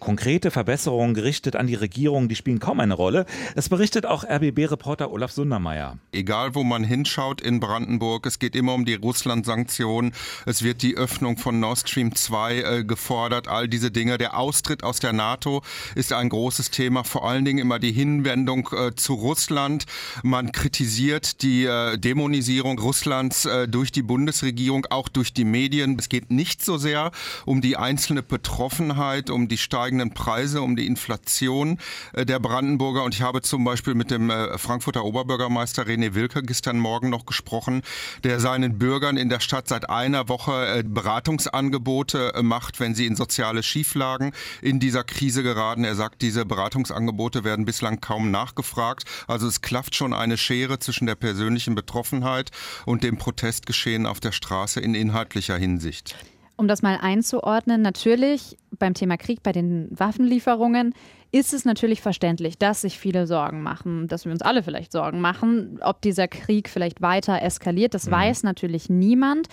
Konkrete 0.00 0.50
Verbesserungen 0.50 1.14
gerichtet 1.14 1.56
an 1.56 1.66
die 1.66 1.74
Regierung, 1.74 2.28
die 2.28 2.36
spielen 2.36 2.60
kaum 2.60 2.78
eine 2.80 2.94
Rolle. 2.94 3.26
Es 3.56 3.68
berichtet 3.68 4.06
auch 4.06 4.24
RBB-Reporter 4.24 5.10
Olaf 5.10 5.32
Sundermeier. 5.32 5.98
Egal, 6.12 6.54
wo 6.54 6.62
man 6.62 6.84
hinschaut 6.84 7.40
in 7.40 7.58
Brandenburg, 7.58 8.24
es 8.26 8.38
geht 8.38 8.54
immer 8.54 8.74
um 8.74 8.84
die 8.84 8.94
Russland-Sanktionen. 8.94 10.12
Es 10.46 10.62
wird 10.62 10.82
die 10.82 10.96
Öffnung 10.96 11.36
von 11.36 11.58
Nord 11.58 11.80
Stream 11.80 12.14
2 12.14 12.56
äh, 12.56 12.84
gefordert. 12.84 13.48
All 13.48 13.68
diese 13.68 13.90
Dinge. 13.90 14.18
Der 14.18 14.38
Austritt 14.38 14.84
aus 14.84 15.00
der 15.00 15.12
NATO 15.12 15.62
ist 15.94 16.12
ein 16.12 16.28
großes 16.28 16.70
Thema. 16.70 17.02
Vor 17.02 17.28
allen 17.28 17.44
Dingen 17.44 17.58
immer 17.58 17.78
die 17.78 17.92
Hinwendung 17.92 18.68
äh, 18.72 18.94
zu 18.94 19.14
Russland. 19.14 19.84
Man 20.22 20.52
kritisiert 20.52 21.42
die 21.42 21.64
äh, 21.64 21.98
Dämonisierung 21.98 22.78
Russlands 22.78 23.46
äh, 23.46 23.66
durch 23.66 23.90
die 23.90 24.02
Bundesregierung, 24.02 24.86
auch 24.90 25.08
durch 25.08 25.32
die 25.32 25.44
Medien. 25.44 25.96
Es 25.98 26.08
geht 26.08 26.30
nicht 26.30 26.64
so 26.64 26.78
sehr 26.78 27.10
um 27.46 27.60
die 27.60 27.76
einzelne 27.76 28.22
Betroffenheit, 28.22 29.28
um 29.30 29.48
die 29.48 29.58
steigende 29.58 29.87
steigenden 29.88 30.12
Preise, 30.12 30.60
um 30.60 30.76
die 30.76 30.86
Inflation 30.86 31.78
äh, 32.12 32.26
der 32.26 32.38
Brandenburger. 32.40 33.04
Und 33.04 33.14
ich 33.14 33.22
habe 33.22 33.40
zum 33.40 33.64
Beispiel 33.64 33.94
mit 33.94 34.10
dem 34.10 34.28
äh, 34.28 34.58
Frankfurter 34.58 35.02
Oberbürgermeister 35.04 35.84
René 35.84 36.14
Wilke 36.14 36.42
gestern 36.42 36.78
Morgen 36.78 37.08
noch 37.08 37.24
gesprochen, 37.24 37.80
der 38.22 38.38
seinen 38.38 38.78
Bürgern 38.78 39.16
in 39.16 39.30
der 39.30 39.40
Stadt 39.40 39.66
seit 39.66 39.88
einer 39.88 40.28
Woche 40.28 40.80
äh, 40.80 40.82
Beratungsangebote 40.82 42.34
macht, 42.42 42.80
wenn 42.80 42.94
sie 42.94 43.06
in 43.06 43.16
soziale 43.16 43.62
Schieflagen 43.62 44.32
in 44.60 44.78
dieser 44.78 45.04
Krise 45.04 45.42
geraten. 45.42 45.84
Er 45.84 45.94
sagt, 45.94 46.20
diese 46.20 46.44
Beratungsangebote 46.44 47.44
werden 47.44 47.64
bislang 47.64 48.00
kaum 48.00 48.30
nachgefragt. 48.30 49.04
Also 49.26 49.46
es 49.46 49.62
klafft 49.62 49.94
schon 49.94 50.12
eine 50.12 50.36
Schere 50.36 50.78
zwischen 50.80 51.06
der 51.06 51.14
persönlichen 51.14 51.74
Betroffenheit 51.74 52.50
und 52.84 53.04
dem 53.04 53.16
Protestgeschehen 53.16 54.04
auf 54.04 54.20
der 54.20 54.32
Straße 54.32 54.80
in 54.80 54.94
inhaltlicher 54.94 55.56
Hinsicht. 55.56 56.14
Um 56.58 56.66
das 56.66 56.82
mal 56.82 56.98
einzuordnen, 57.00 57.82
natürlich 57.82 58.58
beim 58.78 58.92
Thema 58.92 59.16
Krieg, 59.16 59.44
bei 59.44 59.52
den 59.52 59.88
Waffenlieferungen, 59.90 60.92
ist 61.30 61.54
es 61.54 61.64
natürlich 61.64 62.00
verständlich, 62.02 62.58
dass 62.58 62.80
sich 62.80 62.98
viele 62.98 63.28
Sorgen 63.28 63.62
machen, 63.62 64.08
dass 64.08 64.24
wir 64.24 64.32
uns 64.32 64.42
alle 64.42 64.64
vielleicht 64.64 64.90
Sorgen 64.90 65.20
machen, 65.20 65.78
ob 65.82 66.02
dieser 66.02 66.26
Krieg 66.26 66.68
vielleicht 66.68 67.00
weiter 67.00 67.40
eskaliert. 67.40 67.94
Das 67.94 68.06
mhm. 68.06 68.10
weiß 68.10 68.42
natürlich 68.42 68.90
niemand. 68.90 69.46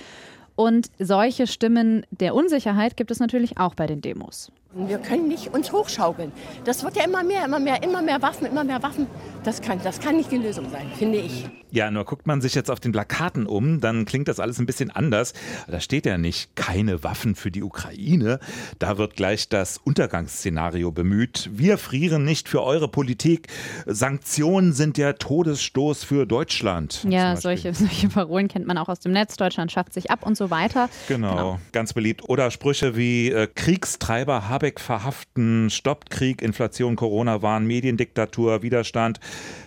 Und 0.55 0.89
solche 0.97 1.45
Stimmen 1.45 2.07
der 2.09 2.33
Unsicherheit 2.33 2.97
gibt 2.97 3.11
es 3.11 3.19
natürlich 3.19 3.59
auch 3.59 3.75
bei 3.75 3.85
den 3.85 4.01
Demos. 4.01 4.51
Wir 4.77 4.97
können 4.97 5.29
nicht 5.29 5.53
uns 5.53 5.71
hochschaukeln. 5.71 6.33
Das 6.65 6.83
wird 6.83 6.97
ja 6.97 7.05
immer 7.05 7.23
mehr, 7.23 7.45
immer 7.45 7.61
mehr, 7.61 7.81
immer 7.81 8.01
mehr 8.01 8.21
Waffen, 8.21 8.45
immer 8.45 8.65
mehr 8.65 8.83
Waffen. 8.83 9.07
Das 9.45 9.61
kann, 9.61 9.79
das 9.81 10.01
kann 10.01 10.17
nicht 10.17 10.29
die 10.33 10.37
Lösung 10.37 10.69
sein, 10.69 10.91
finde 10.97 11.19
ich. 11.19 11.45
Ja, 11.71 11.91
nur 11.91 12.03
guckt 12.03 12.27
man 12.27 12.41
sich 12.41 12.55
jetzt 12.55 12.69
auf 12.69 12.79
den 12.81 12.91
Plakaten 12.91 13.47
um, 13.47 13.79
dann 13.79 14.05
klingt 14.05 14.27
das 14.27 14.39
alles 14.39 14.59
ein 14.59 14.65
bisschen 14.65 14.91
anders. 14.91 15.33
Da 15.67 15.79
steht 15.79 16.05
ja 16.05 16.17
nicht 16.17 16.55
keine 16.57 17.03
Waffen 17.03 17.35
für 17.35 17.51
die 17.51 17.63
Ukraine. 17.63 18.39
Da 18.79 18.97
wird 18.97 19.15
gleich 19.15 19.47
das 19.47 19.77
Untergangsszenario 19.77 20.91
bemüht. 20.91 21.49
Wir 21.53 21.77
frieren 21.77 22.25
nicht 22.25 22.49
für 22.49 22.61
eure 22.61 22.89
Politik. 22.89 23.47
Sanktionen 23.85 24.73
sind 24.73 24.97
der 24.97 25.17
Todesstoß 25.17 26.03
für 26.03 26.25
Deutschland. 26.25 27.05
Ja, 27.09 27.37
solche, 27.37 27.73
solche 27.73 28.09
Parolen 28.09 28.49
kennt 28.49 28.67
man 28.67 28.77
auch 28.77 28.89
aus 28.89 28.99
dem 28.99 29.13
Netz. 29.13 29.37
Deutschland 29.37 29.71
schafft 29.71 29.93
sich 29.93 30.11
ab 30.11 30.25
und 30.25 30.35
so 30.35 30.49
weiter. 30.49 30.89
Genau, 31.07 31.31
genau. 31.31 31.59
ganz 31.71 31.93
beliebt. 31.93 32.27
Oder 32.27 32.51
Sprüche 32.51 32.97
wie 32.97 33.31
äh, 33.31 33.47
Kriegstreiber 33.53 34.49
habe 34.49 34.64
Habeck 34.65 34.79
verhaften, 34.79 35.69
stoppt 35.69 36.09
Krieg, 36.09 36.41
Inflation, 36.41 36.95
Corona-Wahn, 36.95 37.67
Mediendiktatur, 37.67 38.63
Widerstand, 38.63 39.19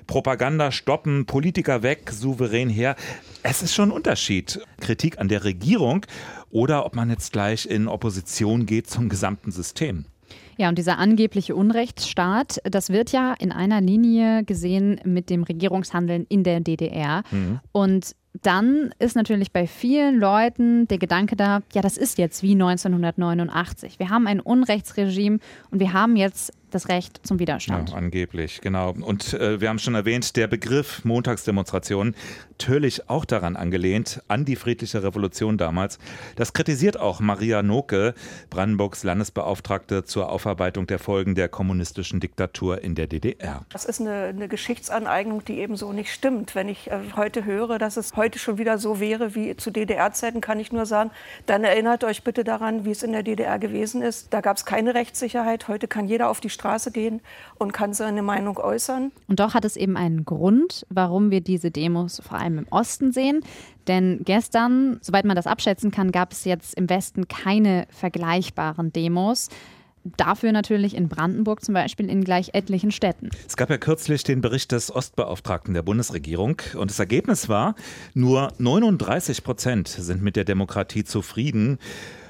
Propaganda 0.09 0.73
stoppen, 0.73 1.25
Politiker 1.25 1.85
weg, 1.85 2.11
souverän 2.11 2.69
her. 2.69 2.97
Es 3.45 3.63
ist 3.63 3.75
schon 3.75 3.91
ein 3.91 3.93
Unterschied. 3.93 4.61
Kritik 4.81 5.21
an 5.21 5.29
der 5.29 5.45
Regierung 5.45 6.05
oder 6.51 6.85
ob 6.85 6.97
man 6.97 7.11
jetzt 7.11 7.33
gleich 7.33 7.65
in 7.67 7.87
Opposition 7.87 8.67
geht 8.67 8.91
zum 8.91 9.09
gesamten 9.09 9.53
System. 9.53 10.07
Ja, 10.57 10.69
und 10.69 10.77
dieser 10.77 10.99
angebliche 10.99 11.55
Unrechtsstaat, 11.55 12.59
das 12.65 12.91
wird 12.91 13.13
ja 13.13 13.35
in 13.39 13.53
einer 13.53 13.81
Linie 13.81 14.43
gesehen 14.43 15.01
mit 15.05 15.31
dem 15.31 15.45
Regierungshandeln 15.45 16.27
in 16.29 16.43
der 16.43 16.59
DDR. 16.59 17.23
Mhm. 17.31 17.61
Und 17.71 18.17
dann 18.43 18.95
ist 18.99 19.17
natürlich 19.17 19.53
bei 19.53 19.67
vielen 19.67 20.19
Leuten 20.19 20.87
der 20.89 20.99
Gedanke 20.99 21.37
da, 21.37 21.61
ja, 21.73 21.83
das 21.83 21.97
ist 21.97 22.19
jetzt 22.19 22.43
wie 22.43 22.53
1989. 22.53 23.99
Wir 23.99 24.11
haben 24.11 24.27
ein 24.27 24.41
Unrechtsregime 24.41 25.39
und 25.71 25.81
wir 25.81 25.93
haben 25.93 26.17
jetzt 26.17 26.53
das 26.71 26.89
Recht 26.89 27.27
zum 27.27 27.39
Widerstand. 27.39 27.91
Ja, 27.91 27.97
angeblich, 27.97 28.61
genau. 28.61 28.91
Und 28.91 29.35
äh, 29.35 29.61
wir 29.61 29.69
haben 29.69 29.79
schon 29.79 29.95
erwähnt, 29.95 30.37
der 30.37 30.47
Begriff 30.47 31.05
Montagsdemonstration, 31.05 32.15
natürlich 32.51 33.09
auch 33.09 33.25
daran 33.25 33.57
angelehnt, 33.57 34.23
an 34.29 34.45
die 34.45 34.57
friedliche 34.57 35.03
Revolution 35.03 35.57
damals. 35.57 35.99
Das 36.37 36.53
kritisiert 36.53 36.99
auch 36.99 37.21
Maria 37.21 37.63
Noke, 37.63 38.15
Brandenburgs 38.51 39.05
Landesbeauftragte 39.05 40.05
zur 40.05 40.29
Aufarbeitung 40.31 40.87
der 40.87 40.99
Folgen 40.99 41.35
der 41.35 41.49
kommunistischen 41.49 42.21
Diktatur 42.21 42.83
in 42.83 42.95
der 42.95 43.07
DDR. 43.07 43.65
Das 43.71 43.85
ist 43.85 44.01
eine, 44.01 44.25
eine 44.25 44.49
Geschichtsaneignung, 44.49 45.45
die 45.45 45.59
eben 45.59 45.77
so 45.77 45.93
nicht 45.93 46.13
stimmt. 46.13 46.55
Wenn 46.55 46.69
ich 46.69 46.91
äh, 46.91 46.99
heute 47.17 47.45
höre, 47.45 47.79
dass 47.79 47.97
es 47.97 48.17
heute 48.17 48.28
schon 48.37 48.59
wieder 48.59 48.79
so 48.79 49.01
wäre 49.01 49.35
wie 49.35 49.57
zu 49.57 49.71
DDR-Zeiten, 49.71 50.41
kann 50.41 50.61
ich 50.61 50.73
nur 50.73 50.85
sagen, 50.85 51.11
dann 51.47 51.65
erinnert 51.65 52.05
euch 52.05 52.23
bitte 52.23 52.45
daran, 52.45 52.85
wie 52.85 52.91
es 52.91 53.03
in 53.03 53.13
der 53.13 53.23
DDR 53.23 53.59
gewesen 53.59 54.03
ist. 54.03 54.33
Da 54.35 54.41
gab 54.41 54.57
es 54.57 54.65
keine 54.65 54.95
Rechtssicherheit. 54.95 55.69
Heute 55.69 55.89
kann 55.89 56.07
jeder 56.07 56.29
auf 56.29 56.41
die 56.41 56.51
Straße 56.51 56.91
gehen 56.91 57.21
und 57.57 57.73
kann 57.73 57.95
seine 57.95 58.23
Meinung 58.23 58.59
äußern. 58.59 59.13
Und 59.29 59.41
doch 59.41 59.55
hat 59.55 59.65
es 59.65 59.77
eben 59.77 59.97
einen 59.97 60.25
Grund, 60.25 60.87
warum 60.91 61.31
wir 61.31 61.41
diese 61.41 61.71
Demos 61.71 62.21
vor 62.23 62.39
allem 62.39 62.59
im 62.59 62.67
Osten 62.69 63.13
sehen. 63.13 63.41
Denn 63.87 64.21
gestern, 64.25 64.99
soweit 65.01 65.25
man 65.25 65.37
das 65.37 65.47
abschätzen 65.47 65.91
kann, 65.91 66.13
gab 66.13 66.33
es 66.33 66.45
jetzt 66.45 66.75
im 66.75 66.91
Westen 66.91 67.27
keine 67.27 67.87
vergleichbaren 67.91 68.93
Demos. 68.93 69.49
Dafür 70.05 70.53
natürlich 70.53 70.95
in 70.95 71.09
Brandenburg 71.09 71.65
zum 71.65 71.75
Beispiel 71.75 72.09
in 72.09 72.25
gleich 72.25 72.51
etlichen 72.55 72.91
Städten. 72.91 73.31
Es 73.47 73.57
gab 73.57 73.71
ja 73.71 73.79
kürzlich 73.79 74.25
den 74.25 74.41
Bericht 74.41 74.73
des 74.73 74.95
Ostbeauftragten 74.95 75.75
der 75.75 75.83
Bundesregierung 75.83 76.61
und 76.75 76.91
das 76.91 76.99
Ergebnis 76.99 77.49
war, 77.49 77.75
nur 78.15 78.53
39 78.59 79.45
Prozent 79.45 79.89
sind 79.89 80.23
mit 80.23 80.37
der 80.37 80.45
Demokratie 80.45 81.05
zufrieden. 81.05 81.79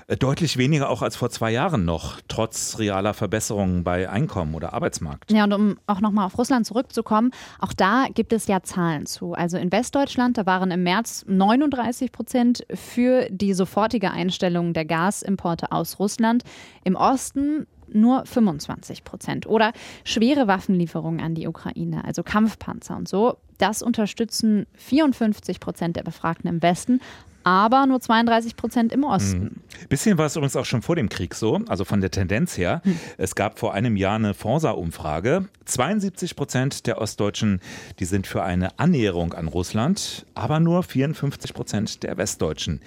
Äh, 0.08 0.16
deutlich 0.16 0.56
weniger 0.56 0.88
auch 0.88 1.02
als 1.02 1.16
vor 1.16 1.28
zwei 1.28 1.50
Jahren 1.52 1.84
noch, 1.84 2.20
trotz 2.28 2.78
realer 2.78 3.12
Verbesserungen 3.12 3.84
bei 3.84 4.08
Einkommen 4.08 4.54
oder 4.54 4.72
Arbeitsmarkt. 4.72 5.30
Ja, 5.30 5.44
und 5.44 5.52
um 5.52 5.78
auch 5.86 6.00
nochmal 6.00 6.26
auf 6.26 6.38
Russland 6.38 6.66
zurückzukommen, 6.66 7.30
auch 7.58 7.74
da 7.74 8.06
gibt 8.12 8.32
es 8.32 8.46
ja 8.46 8.62
Zahlen 8.62 9.04
zu. 9.04 9.34
Also 9.34 9.58
in 9.58 9.70
Westdeutschland, 9.70 10.38
da 10.38 10.46
waren 10.46 10.70
im 10.70 10.82
März 10.82 11.26
39 11.28 12.10
Prozent 12.10 12.66
für 12.72 13.28
die 13.30 13.52
sofortige 13.52 14.10
Einstellung 14.10 14.72
der 14.72 14.86
Gasimporte 14.86 15.72
aus 15.72 15.98
Russland. 15.98 16.42
Im 16.84 16.96
Osten 16.96 17.66
nur 17.92 18.24
25 18.24 19.04
Prozent. 19.04 19.46
Oder 19.46 19.72
schwere 20.04 20.46
Waffenlieferungen 20.46 21.20
an 21.20 21.34
die 21.34 21.46
Ukraine, 21.46 22.04
also 22.04 22.22
Kampfpanzer 22.22 22.96
und 22.96 23.08
so. 23.08 23.38
Das 23.58 23.82
unterstützen 23.82 24.66
54 24.74 25.58
Prozent 25.58 25.96
der 25.96 26.02
Befragten 26.02 26.48
im 26.48 26.62
Westen 26.62 27.00
aber 27.48 27.86
nur 27.86 28.00
32 28.00 28.56
Prozent 28.56 28.92
im 28.92 29.04
Osten. 29.04 29.40
Hm. 29.40 29.88
Bisschen 29.88 30.18
war 30.18 30.26
es 30.26 30.36
übrigens 30.36 30.56
auch 30.56 30.66
schon 30.66 30.82
vor 30.82 30.96
dem 30.96 31.08
Krieg 31.08 31.34
so, 31.34 31.60
also 31.66 31.84
von 31.84 32.02
der 32.02 32.10
Tendenz 32.10 32.58
her. 32.58 32.82
Hm. 32.84 32.98
Es 33.16 33.34
gab 33.34 33.58
vor 33.58 33.72
einem 33.72 33.96
Jahr 33.96 34.16
eine 34.16 34.34
Forsa-Umfrage. 34.34 35.48
72 35.64 36.36
Prozent 36.36 36.86
der 36.86 37.00
Ostdeutschen, 37.00 37.60
die 37.98 38.04
sind 38.04 38.26
für 38.26 38.42
eine 38.42 38.78
Annäherung 38.78 39.32
an 39.32 39.48
Russland, 39.48 40.26
aber 40.34 40.60
nur 40.60 40.82
54 40.82 41.54
Prozent 41.54 42.02
der 42.02 42.18
Westdeutschen. 42.18 42.80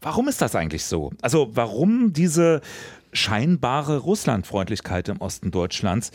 Warum 0.00 0.28
ist 0.28 0.40
das 0.40 0.56
eigentlich 0.56 0.84
so? 0.84 1.12
Also 1.20 1.50
warum 1.52 2.12
diese 2.12 2.62
scheinbare 3.12 3.98
Russlandfreundlichkeit 3.98 5.08
im 5.08 5.20
Osten 5.20 5.50
Deutschlands. 5.50 6.10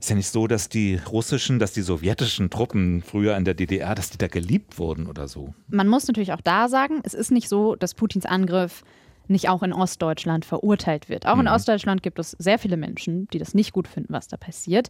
Ist 0.00 0.10
ja 0.10 0.16
nicht 0.16 0.28
so, 0.28 0.46
dass 0.46 0.68
die 0.68 1.00
russischen, 1.10 1.58
dass 1.58 1.72
die 1.72 1.82
sowjetischen 1.82 2.50
Truppen 2.50 3.02
früher 3.02 3.36
in 3.36 3.44
der 3.44 3.54
DDR, 3.54 3.94
dass 3.94 4.10
die 4.10 4.18
da 4.18 4.28
geliebt 4.28 4.78
wurden 4.78 5.06
oder 5.06 5.28
so. 5.28 5.54
Man 5.68 5.88
muss 5.88 6.06
natürlich 6.06 6.32
auch 6.32 6.40
da 6.40 6.68
sagen, 6.68 7.00
es 7.04 7.14
ist 7.14 7.30
nicht 7.30 7.48
so, 7.48 7.76
dass 7.76 7.94
Putins 7.94 8.26
Angriff 8.26 8.82
nicht 9.28 9.48
auch 9.48 9.62
in 9.62 9.72
Ostdeutschland 9.72 10.44
verurteilt 10.44 11.08
wird. 11.08 11.26
Auch 11.26 11.34
mhm. 11.34 11.42
in 11.42 11.48
Ostdeutschland 11.48 12.02
gibt 12.02 12.18
es 12.18 12.32
sehr 12.32 12.58
viele 12.58 12.76
Menschen, 12.76 13.28
die 13.28 13.38
das 13.38 13.54
nicht 13.54 13.72
gut 13.72 13.86
finden, 13.86 14.12
was 14.12 14.28
da 14.28 14.36
passiert. 14.36 14.88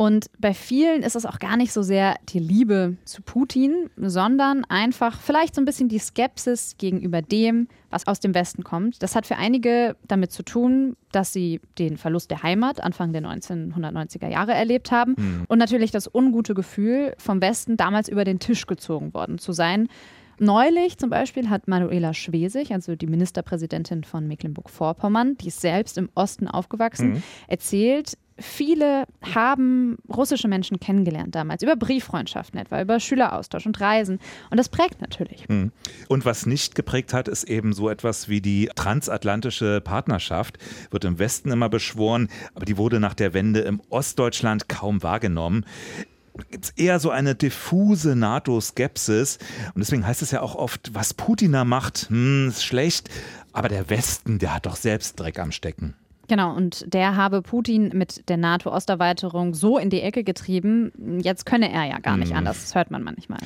Und 0.00 0.30
bei 0.38 0.54
vielen 0.54 1.02
ist 1.02 1.16
es 1.16 1.26
auch 1.26 1.40
gar 1.40 1.56
nicht 1.56 1.72
so 1.72 1.82
sehr 1.82 2.14
die 2.28 2.38
Liebe 2.38 2.96
zu 3.04 3.20
Putin, 3.20 3.90
sondern 3.96 4.64
einfach 4.66 5.20
vielleicht 5.20 5.56
so 5.56 5.60
ein 5.60 5.64
bisschen 5.64 5.88
die 5.88 5.98
Skepsis 5.98 6.76
gegenüber 6.78 7.20
dem, 7.20 7.66
was 7.90 8.06
aus 8.06 8.20
dem 8.20 8.32
Westen 8.32 8.62
kommt. 8.62 9.02
Das 9.02 9.16
hat 9.16 9.26
für 9.26 9.36
einige 9.36 9.96
damit 10.06 10.30
zu 10.30 10.44
tun, 10.44 10.96
dass 11.10 11.32
sie 11.32 11.60
den 11.78 11.96
Verlust 11.96 12.30
der 12.30 12.44
Heimat 12.44 12.80
Anfang 12.80 13.12
der 13.12 13.22
1990er 13.22 14.28
Jahre 14.28 14.54
erlebt 14.54 14.92
haben 14.92 15.16
mhm. 15.18 15.44
und 15.48 15.58
natürlich 15.58 15.90
das 15.90 16.08
ungute 16.14 16.54
Gefühl, 16.54 17.14
vom 17.18 17.42
Westen 17.42 17.76
damals 17.76 18.08
über 18.08 18.22
den 18.22 18.38
Tisch 18.38 18.68
gezogen 18.68 19.12
worden 19.14 19.38
zu 19.38 19.50
sein. 19.50 19.88
Neulich 20.38 20.96
zum 20.98 21.10
Beispiel 21.10 21.50
hat 21.50 21.66
Manuela 21.66 22.14
Schwesig, 22.14 22.70
also 22.70 22.94
die 22.94 23.08
Ministerpräsidentin 23.08 24.04
von 24.04 24.28
Mecklenburg-Vorpommern, 24.28 25.36
die 25.38 25.48
ist 25.48 25.60
selbst 25.60 25.98
im 25.98 26.08
Osten 26.14 26.46
aufgewachsen, 26.46 27.14
mhm. 27.14 27.22
erzählt, 27.48 28.16
viele 28.38 29.04
haben 29.34 29.96
russische 30.08 30.48
Menschen 30.48 30.80
kennengelernt 30.80 31.34
damals, 31.34 31.62
über 31.62 31.76
Brieffreundschaften 31.76 32.58
etwa, 32.58 32.80
über 32.80 33.00
Schüleraustausch 33.00 33.66
und 33.66 33.80
Reisen. 33.80 34.18
Und 34.50 34.58
das 34.58 34.68
prägt 34.68 35.00
natürlich. 35.00 35.44
Hm. 35.48 35.72
Und 36.08 36.24
was 36.24 36.46
nicht 36.46 36.74
geprägt 36.74 37.12
hat, 37.12 37.28
ist 37.28 37.44
eben 37.44 37.72
so 37.72 37.88
etwas 37.88 38.28
wie 38.28 38.40
die 38.40 38.70
transatlantische 38.74 39.80
Partnerschaft. 39.80 40.58
Wird 40.90 41.04
im 41.04 41.18
Westen 41.18 41.50
immer 41.50 41.68
beschworen, 41.68 42.28
aber 42.54 42.64
die 42.64 42.76
wurde 42.76 43.00
nach 43.00 43.14
der 43.14 43.34
Wende 43.34 43.60
im 43.60 43.80
Ostdeutschland 43.90 44.68
kaum 44.68 45.02
wahrgenommen 45.02 45.64
gibt 46.50 46.66
es 46.66 46.70
eher 46.70 47.00
so 47.00 47.10
eine 47.10 47.34
diffuse 47.34 48.14
NATO-Skepsis. 48.14 49.38
Und 49.74 49.80
deswegen 49.80 50.06
heißt 50.06 50.22
es 50.22 50.30
ja 50.30 50.40
auch 50.40 50.54
oft, 50.54 50.94
was 50.94 51.14
Putin 51.14 51.50
macht, 51.50 52.08
hm, 52.10 52.48
ist 52.48 52.64
schlecht. 52.64 53.10
Aber 53.52 53.68
der 53.68 53.90
Westen, 53.90 54.38
der 54.38 54.54
hat 54.54 54.66
doch 54.66 54.76
selbst 54.76 55.18
Dreck 55.18 55.38
am 55.38 55.52
Stecken. 55.52 55.94
Genau, 56.28 56.54
und 56.54 56.92
der 56.92 57.16
habe 57.16 57.40
Putin 57.40 57.90
mit 57.94 58.28
der 58.28 58.36
NATO-Osterweiterung 58.36 59.54
so 59.54 59.78
in 59.78 59.88
die 59.88 60.02
Ecke 60.02 60.24
getrieben, 60.24 61.20
jetzt 61.22 61.46
könne 61.46 61.72
er 61.72 61.84
ja 61.86 61.98
gar 61.98 62.18
nicht 62.18 62.30
mhm. 62.32 62.38
anders. 62.38 62.60
Das 62.60 62.74
hört 62.74 62.90
man 62.90 63.02
manchmal. 63.02 63.38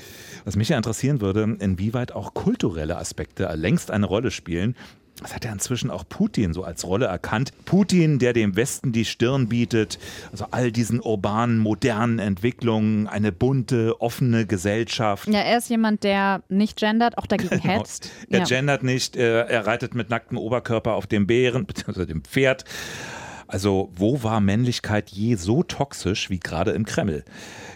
Was 0.44 0.56
mich 0.56 0.68
ja 0.68 0.76
interessieren 0.76 1.20
würde, 1.20 1.56
inwieweit 1.60 2.12
auch 2.12 2.34
kulturelle 2.34 2.98
Aspekte 2.98 3.48
längst 3.54 3.92
eine 3.92 4.06
Rolle 4.06 4.32
spielen. 4.32 4.74
Das 5.20 5.34
hat 5.34 5.44
ja 5.44 5.52
inzwischen 5.52 5.90
auch 5.90 6.04
Putin 6.08 6.52
so 6.52 6.64
als 6.64 6.84
Rolle 6.84 7.06
erkannt. 7.06 7.52
Putin, 7.64 8.18
der 8.18 8.32
dem 8.32 8.56
Westen 8.56 8.92
die 8.92 9.04
Stirn 9.04 9.48
bietet, 9.48 9.98
also 10.32 10.46
all 10.50 10.72
diesen 10.72 11.00
urbanen, 11.00 11.58
modernen 11.58 12.18
Entwicklungen, 12.18 13.06
eine 13.06 13.30
bunte, 13.30 14.00
offene 14.00 14.46
Gesellschaft. 14.46 15.28
Ja, 15.28 15.40
er 15.40 15.58
ist 15.58 15.70
jemand, 15.70 16.02
der 16.02 16.42
nicht 16.48 16.78
gendert, 16.78 17.18
auch 17.18 17.26
dagegen 17.26 17.50
genau. 17.62 17.80
hetzt. 17.80 18.10
er 18.30 18.40
ja. 18.40 18.44
gendert 18.44 18.82
nicht, 18.82 19.16
er 19.16 19.66
reitet 19.66 19.94
mit 19.94 20.10
nacktem 20.10 20.38
Oberkörper 20.38 20.94
auf 20.94 21.06
dem 21.06 21.26
Bären, 21.26 21.66
beziehungsweise 21.66 22.06
dem 22.06 22.24
Pferd. 22.24 22.64
Also 23.52 23.90
wo 23.94 24.22
war 24.22 24.40
Männlichkeit 24.40 25.10
je 25.10 25.34
so 25.34 25.62
toxisch 25.62 26.30
wie 26.30 26.40
gerade 26.40 26.70
im 26.70 26.86
Kreml? 26.86 27.22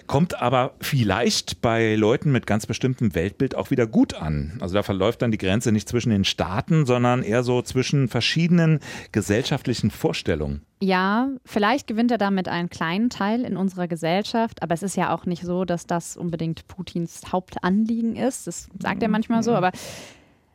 Kommt 0.06 0.40
aber 0.40 0.72
vielleicht 0.80 1.60
bei 1.60 1.96
Leuten 1.96 2.32
mit 2.32 2.46
ganz 2.46 2.64
bestimmtem 2.64 3.14
Weltbild 3.14 3.54
auch 3.54 3.70
wieder 3.70 3.86
gut 3.86 4.14
an. 4.14 4.56
Also 4.60 4.74
da 4.74 4.82
verläuft 4.82 5.20
dann 5.20 5.32
die 5.32 5.38
Grenze 5.38 5.72
nicht 5.72 5.86
zwischen 5.86 6.08
den 6.08 6.24
Staaten, 6.24 6.86
sondern 6.86 7.22
eher 7.22 7.42
so 7.42 7.60
zwischen 7.60 8.08
verschiedenen 8.08 8.80
gesellschaftlichen 9.12 9.90
Vorstellungen. 9.90 10.62
Ja, 10.80 11.28
vielleicht 11.44 11.86
gewinnt 11.86 12.10
er 12.10 12.18
damit 12.18 12.48
einen 12.48 12.70
kleinen 12.70 13.10
Teil 13.10 13.44
in 13.44 13.56
unserer 13.58 13.86
Gesellschaft, 13.86 14.62
aber 14.62 14.74
es 14.74 14.82
ist 14.82 14.96
ja 14.96 15.14
auch 15.14 15.26
nicht 15.26 15.42
so, 15.42 15.66
dass 15.66 15.86
das 15.86 16.16
unbedingt 16.16 16.66
Putins 16.68 17.20
Hauptanliegen 17.32 18.16
ist. 18.16 18.46
Das 18.46 18.68
sagt 18.78 19.02
er 19.02 19.08
manchmal 19.08 19.42
so, 19.42 19.54
aber 19.54 19.72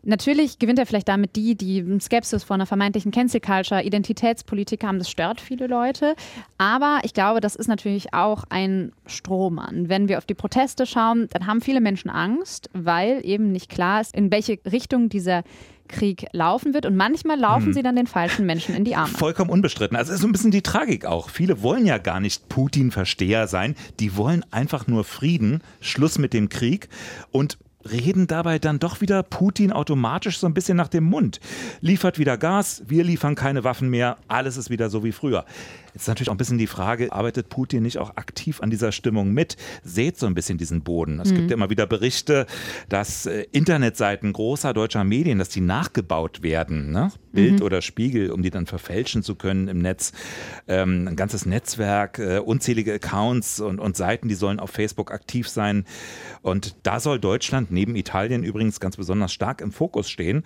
Natürlich 0.04 0.60
gewinnt 0.60 0.80
er 0.80 0.86
vielleicht 0.86 1.08
damit 1.08 1.36
die, 1.36 1.56
die 1.56 1.86
Skepsis 2.00 2.44
vor 2.44 2.56
einer 2.56 2.66
vermeintlichen 2.66 3.12
Cancel 3.12 3.40
Culture, 3.40 3.84
Identitätspolitik 3.84 4.84
haben. 4.84 4.98
Das 4.98 5.10
stört 5.10 5.40
viele 5.40 5.68
Leute. 5.68 6.16
Aber 6.58 7.00
ich 7.04 7.14
glaube, 7.14 7.40
das 7.40 7.56
ist 7.56 7.68
natürlich 7.68 8.14
auch 8.14 8.44
ein 8.50 8.92
Strohmann. 9.06 9.90
Wenn 9.90 10.08
wir 10.08 10.18
auf 10.18 10.26
die 10.26 10.34
Proteste 10.34 10.86
schauen, 10.86 11.28
dann 11.32 11.46
haben 11.46 11.62
viele 11.62 11.82
Menschen 11.82 12.10
Angst, 12.10 12.70
weil 12.74 13.22
eben 13.24 13.52
nicht 13.52 13.70
klar 13.70 14.02
ist, 14.02 14.16
in 14.16 14.32
welche 14.32 14.60
Richtung 14.66 15.10
dieser 15.10 15.44
Krieg 15.92 16.26
laufen 16.32 16.74
wird 16.74 16.86
und 16.86 16.96
manchmal 16.96 17.38
laufen 17.38 17.68
hm. 17.68 17.74
sie 17.74 17.84
dann 17.84 17.96
den 17.96 18.08
falschen 18.08 18.46
Menschen 18.46 18.74
in 18.74 18.84
die 18.84 18.96
Arme. 18.96 19.14
Vollkommen 19.14 19.52
unbestritten. 19.52 19.96
Also 19.96 20.12
es 20.12 20.16
ist 20.16 20.22
so 20.22 20.28
ein 20.28 20.32
bisschen 20.32 20.52
die 20.52 20.62
Tragik 20.62 21.06
auch. 21.06 21.30
Viele 21.30 21.62
wollen 21.62 21.86
ja 21.86 21.98
gar 21.98 22.20
nicht 22.20 22.50
Putin-Versteher 22.50 23.48
sein. 23.48 23.76
Die 24.00 24.16
wollen 24.16 24.44
einfach 24.52 24.88
nur 24.88 25.04
Frieden, 25.04 25.62
Schluss 25.82 26.18
mit 26.18 26.34
dem 26.34 26.50
Krieg 26.50 26.90
und 27.32 27.58
reden 27.90 28.28
dabei 28.28 28.60
dann 28.60 28.80
doch 28.80 29.02
wieder 29.02 29.24
Putin 29.24 29.72
automatisch 29.72 30.40
so 30.40 30.48
ein 30.48 30.54
bisschen 30.54 30.78
nach 30.78 30.88
dem 30.88 31.06
Mund. 31.06 31.40
Liefert 31.80 32.20
wieder 32.20 32.38
Gas, 32.38 32.84
wir 32.88 33.04
liefern 33.04 33.36
keine 33.36 33.64
Waffen 33.64 33.90
mehr, 33.90 34.18
alles 34.28 34.58
ist 34.58 34.70
wieder 34.70 34.90
so 34.90 35.04
wie 35.04 35.12
früher. 35.12 35.46
Jetzt 35.94 36.04
ist 36.04 36.08
natürlich 36.08 36.30
auch 36.30 36.34
ein 36.34 36.38
bisschen 36.38 36.58
die 36.58 36.68
Frage, 36.68 37.12
arbeitet 37.12 37.50
Putin 37.50 37.84
nicht 37.84 37.98
auch 37.98 38.18
aktiv 38.18 38.62
an 38.62 38.70
dieser 38.70 38.92
Stimmung 38.92 39.32
mit? 39.32 39.58
Seht 39.84 40.18
so 40.18 40.26
ein 40.26 40.34
bisschen 40.34 40.58
diesen 40.58 40.82
Boden. 40.82 41.20
Es 41.20 41.32
mhm. 41.32 41.36
gibt 41.36 41.52
ja 41.52 41.58
immer 41.58 41.70
wieder 41.70 41.86
Berichte, 41.86 42.46
dass 42.90 43.26
äh, 43.26 43.46
Internetseiten 43.52 44.34
großer 44.34 44.74
deutscher 44.74 45.04
Medien, 45.04 45.40
dass 45.40 45.50
die 45.50 45.62
nachgebaut 45.62 46.44
werden, 46.44 46.92
ne? 46.92 47.12
Bild 47.32 47.60
mhm. 47.60 47.66
oder 47.66 47.82
Spiegel, 47.82 48.32
um 48.32 48.42
die 48.42 48.50
dann 48.50 48.66
verfälschen 48.66 49.24
zu 49.24 49.36
können 49.36 49.68
im 49.68 49.80
Netz. 49.80 50.12
Ähm, 50.68 51.08
ein 51.08 51.16
ganzes 51.16 51.46
Netzwerk, 51.46 52.20
äh, 52.20 52.40
unzählige 52.40 52.94
Accounts 52.94 53.60
und, 53.60 53.80
und 53.80 53.96
Seiten, 53.96 54.28
die 54.28 54.36
sollen 54.36 54.60
auf 54.60 54.72
Facebook 54.72 55.12
aktiv 55.12 55.48
sein. 55.48 55.86
Und 56.42 56.76
da 56.84 57.00
soll 57.00 57.20
Deutschland 57.20 57.72
neben 57.72 57.96
Italien 57.96 58.44
übrigens 58.44 58.80
ganz 58.80 58.98
besonders 58.98 59.32
stark 59.32 59.62
im 59.62 59.72
Fokus 59.72 60.10
stehen 60.10 60.44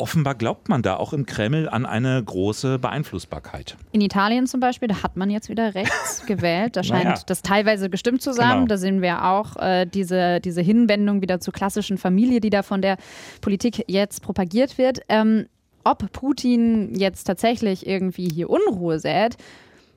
offenbar 0.00 0.34
glaubt 0.34 0.68
man 0.68 0.82
da 0.82 0.96
auch 0.96 1.12
im 1.12 1.26
Kreml 1.26 1.68
an 1.68 1.86
eine 1.86 2.22
große 2.22 2.78
Beeinflussbarkeit. 2.78 3.76
In 3.92 4.00
Italien 4.00 4.46
zum 4.46 4.60
Beispiel, 4.60 4.88
da 4.88 5.02
hat 5.02 5.16
man 5.16 5.30
jetzt 5.30 5.48
wieder 5.48 5.74
rechts 5.74 6.24
gewählt. 6.26 6.76
Da 6.76 6.82
scheint 6.82 7.04
naja. 7.04 7.22
das 7.26 7.42
teilweise 7.42 7.90
gestimmt 7.90 8.22
zu 8.22 8.32
sein. 8.32 8.54
Genau. 8.54 8.66
Da 8.66 8.76
sehen 8.76 9.02
wir 9.02 9.24
auch 9.24 9.56
äh, 9.56 9.86
diese, 9.86 10.40
diese 10.40 10.62
Hinwendung 10.62 11.22
wieder 11.22 11.40
zur 11.40 11.52
klassischen 11.52 11.98
Familie, 11.98 12.40
die 12.40 12.50
da 12.50 12.62
von 12.62 12.82
der 12.82 12.96
Politik 13.40 13.84
jetzt 13.86 14.22
propagiert 14.22 14.78
wird. 14.78 15.00
Ähm, 15.08 15.46
ob 15.84 16.10
Putin 16.12 16.94
jetzt 16.94 17.24
tatsächlich 17.24 17.86
irgendwie 17.86 18.28
hier 18.28 18.50
Unruhe 18.50 18.98
sät, 18.98 19.36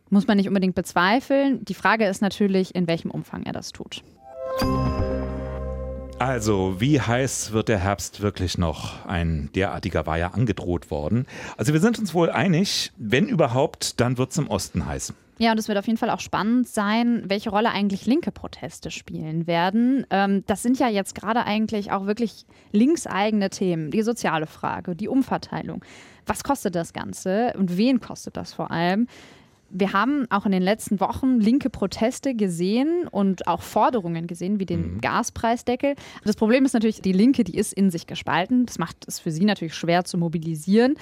muss 0.09 0.27
man 0.27 0.37
nicht 0.37 0.47
unbedingt 0.47 0.75
bezweifeln. 0.75 1.65
Die 1.65 1.73
Frage 1.73 2.05
ist 2.05 2.21
natürlich, 2.21 2.75
in 2.75 2.87
welchem 2.87 3.11
Umfang 3.11 3.43
er 3.43 3.53
das 3.53 3.71
tut. 3.71 4.03
Also, 6.23 6.79
wie 6.79 7.01
heiß 7.01 7.51
wird 7.51 7.67
der 7.67 7.79
Herbst 7.79 8.21
wirklich 8.21 8.57
noch? 8.57 9.05
Ein 9.05 9.49
derartiger 9.55 10.05
war 10.05 10.17
ja 10.17 10.29
angedroht 10.29 10.89
worden. 10.89 11.25
Also, 11.57 11.73
wir 11.73 11.81
sind 11.81 11.99
uns 11.99 12.13
wohl 12.13 12.29
einig, 12.29 12.93
wenn 12.95 13.27
überhaupt, 13.27 13.99
dann 13.99 14.17
wird 14.17 14.31
es 14.31 14.37
im 14.37 14.47
Osten 14.47 14.85
heiß. 14.85 15.13
Ja, 15.37 15.51
und 15.51 15.57
es 15.57 15.67
wird 15.67 15.77
auf 15.77 15.85
jeden 15.85 15.97
Fall 15.97 16.09
auch 16.09 16.21
spannend 16.21 16.69
sein, 16.69 17.23
welche 17.27 17.49
Rolle 17.49 17.71
eigentlich 17.71 18.05
linke 18.05 18.31
Proteste 18.31 18.89
spielen 18.89 19.47
werden. 19.47 20.05
Ähm, 20.11 20.45
das 20.47 20.63
sind 20.63 20.79
ja 20.79 20.87
jetzt 20.87 21.13
gerade 21.13 21.43
eigentlich 21.43 21.91
auch 21.91 22.05
wirklich 22.05 22.45
linkseigene 22.71 23.49
Themen. 23.49 23.91
Die 23.91 24.01
soziale 24.01 24.47
Frage, 24.47 24.95
die 24.95 25.09
Umverteilung. 25.09 25.83
Was 26.25 26.45
kostet 26.45 26.75
das 26.75 26.93
Ganze 26.93 27.53
und 27.57 27.75
wen 27.75 27.99
kostet 27.99 28.37
das 28.37 28.53
vor 28.53 28.71
allem? 28.71 29.09
Wir 29.73 29.91
haben 29.91 30.27
auch 30.29 30.45
in 30.45 30.51
den 30.51 30.61
letzten 30.61 30.99
Wochen 30.99 31.39
linke 31.39 31.69
Proteste 31.69 32.35
gesehen 32.35 33.07
und 33.09 33.47
auch 33.47 33.61
Forderungen 33.61 34.27
gesehen, 34.27 34.59
wie 34.59 34.65
den 34.65 34.95
mhm. 34.95 35.01
Gaspreisdeckel. 35.01 35.95
Das 36.23 36.35
Problem 36.35 36.63
ist 36.63 36.73
natürlich, 36.73 37.01
die 37.01 37.11
Linke, 37.11 37.43
die 37.43 37.57
ist 37.57 37.73
in 37.73 37.89
sich 37.89 38.05
gespalten. 38.05 38.67
Das 38.67 38.77
macht 38.77 38.97
es 39.07 39.19
für 39.19 39.31
sie 39.31 39.45
natürlich 39.45 39.73
schwer 39.73 40.05
zu 40.05 40.17
mobilisieren. 40.17 40.95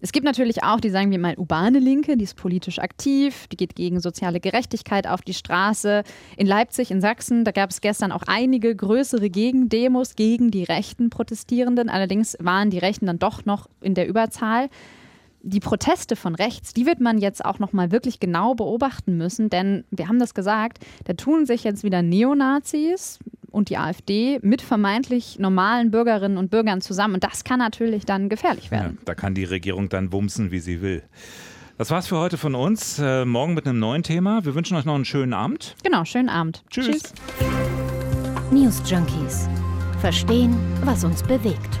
Es 0.00 0.12
gibt 0.12 0.24
natürlich 0.24 0.62
auch 0.64 0.80
die, 0.80 0.90
sagen 0.90 1.10
wir 1.10 1.18
mal, 1.18 1.34
urbane 1.36 1.78
Linke, 1.78 2.16
die 2.16 2.24
ist 2.24 2.36
politisch 2.36 2.78
aktiv, 2.78 3.46
die 3.48 3.56
geht 3.56 3.74
gegen 3.74 4.00
soziale 4.00 4.40
Gerechtigkeit 4.40 5.06
auf 5.06 5.22
die 5.22 5.32
Straße. 5.32 6.02
In 6.36 6.46
Leipzig, 6.46 6.90
in 6.90 7.00
Sachsen, 7.00 7.44
da 7.44 7.52
gab 7.52 7.70
es 7.70 7.80
gestern 7.80 8.12
auch 8.12 8.22
einige 8.26 8.74
größere 8.74 9.30
Gegendemos 9.30 10.14
gegen 10.14 10.50
die 10.50 10.64
rechten 10.64 11.10
Protestierenden. 11.10 11.88
Allerdings 11.88 12.36
waren 12.40 12.70
die 12.70 12.78
Rechten 12.78 13.06
dann 13.06 13.18
doch 13.18 13.44
noch 13.44 13.68
in 13.80 13.94
der 13.94 14.08
Überzahl 14.08 14.68
die 15.44 15.60
Proteste 15.60 16.16
von 16.16 16.34
rechts, 16.34 16.72
die 16.72 16.86
wird 16.86 17.00
man 17.00 17.18
jetzt 17.18 17.44
auch 17.44 17.58
noch 17.58 17.72
mal 17.72 17.92
wirklich 17.92 18.18
genau 18.18 18.54
beobachten 18.54 19.16
müssen, 19.16 19.50
denn 19.50 19.84
wir 19.90 20.08
haben 20.08 20.18
das 20.18 20.34
gesagt, 20.34 20.78
da 21.04 21.12
tun 21.12 21.46
sich 21.46 21.64
jetzt 21.64 21.84
wieder 21.84 22.02
Neonazis 22.02 23.18
und 23.50 23.68
die 23.68 23.76
AfD 23.76 24.38
mit 24.42 24.62
vermeintlich 24.62 25.38
normalen 25.38 25.90
Bürgerinnen 25.90 26.38
und 26.38 26.50
Bürgern 26.50 26.80
zusammen 26.80 27.14
und 27.14 27.24
das 27.24 27.44
kann 27.44 27.58
natürlich 27.58 28.06
dann 28.06 28.28
gefährlich 28.28 28.70
werden. 28.70 28.96
Ja, 28.98 29.02
da 29.04 29.14
kann 29.14 29.34
die 29.34 29.44
Regierung 29.44 29.88
dann 29.90 30.12
wumsen, 30.12 30.50
wie 30.50 30.60
sie 30.60 30.80
will. 30.80 31.02
Das 31.76 31.90
war's 31.90 32.06
für 32.06 32.18
heute 32.18 32.38
von 32.38 32.54
uns. 32.54 32.98
Äh, 33.00 33.24
morgen 33.24 33.54
mit 33.54 33.66
einem 33.66 33.80
neuen 33.80 34.04
Thema. 34.04 34.44
Wir 34.44 34.54
wünschen 34.54 34.76
euch 34.76 34.84
noch 34.84 34.94
einen 34.94 35.04
schönen 35.04 35.32
Abend. 35.32 35.74
Genau, 35.82 36.04
schönen 36.04 36.28
Abend. 36.28 36.62
Tschüss. 36.70 36.86
Tschüss. 36.86 37.12
News 38.52 38.80
Junkies. 38.88 39.48
Verstehen, 40.00 40.56
was 40.84 41.02
uns 41.02 41.22
bewegt. 41.22 41.80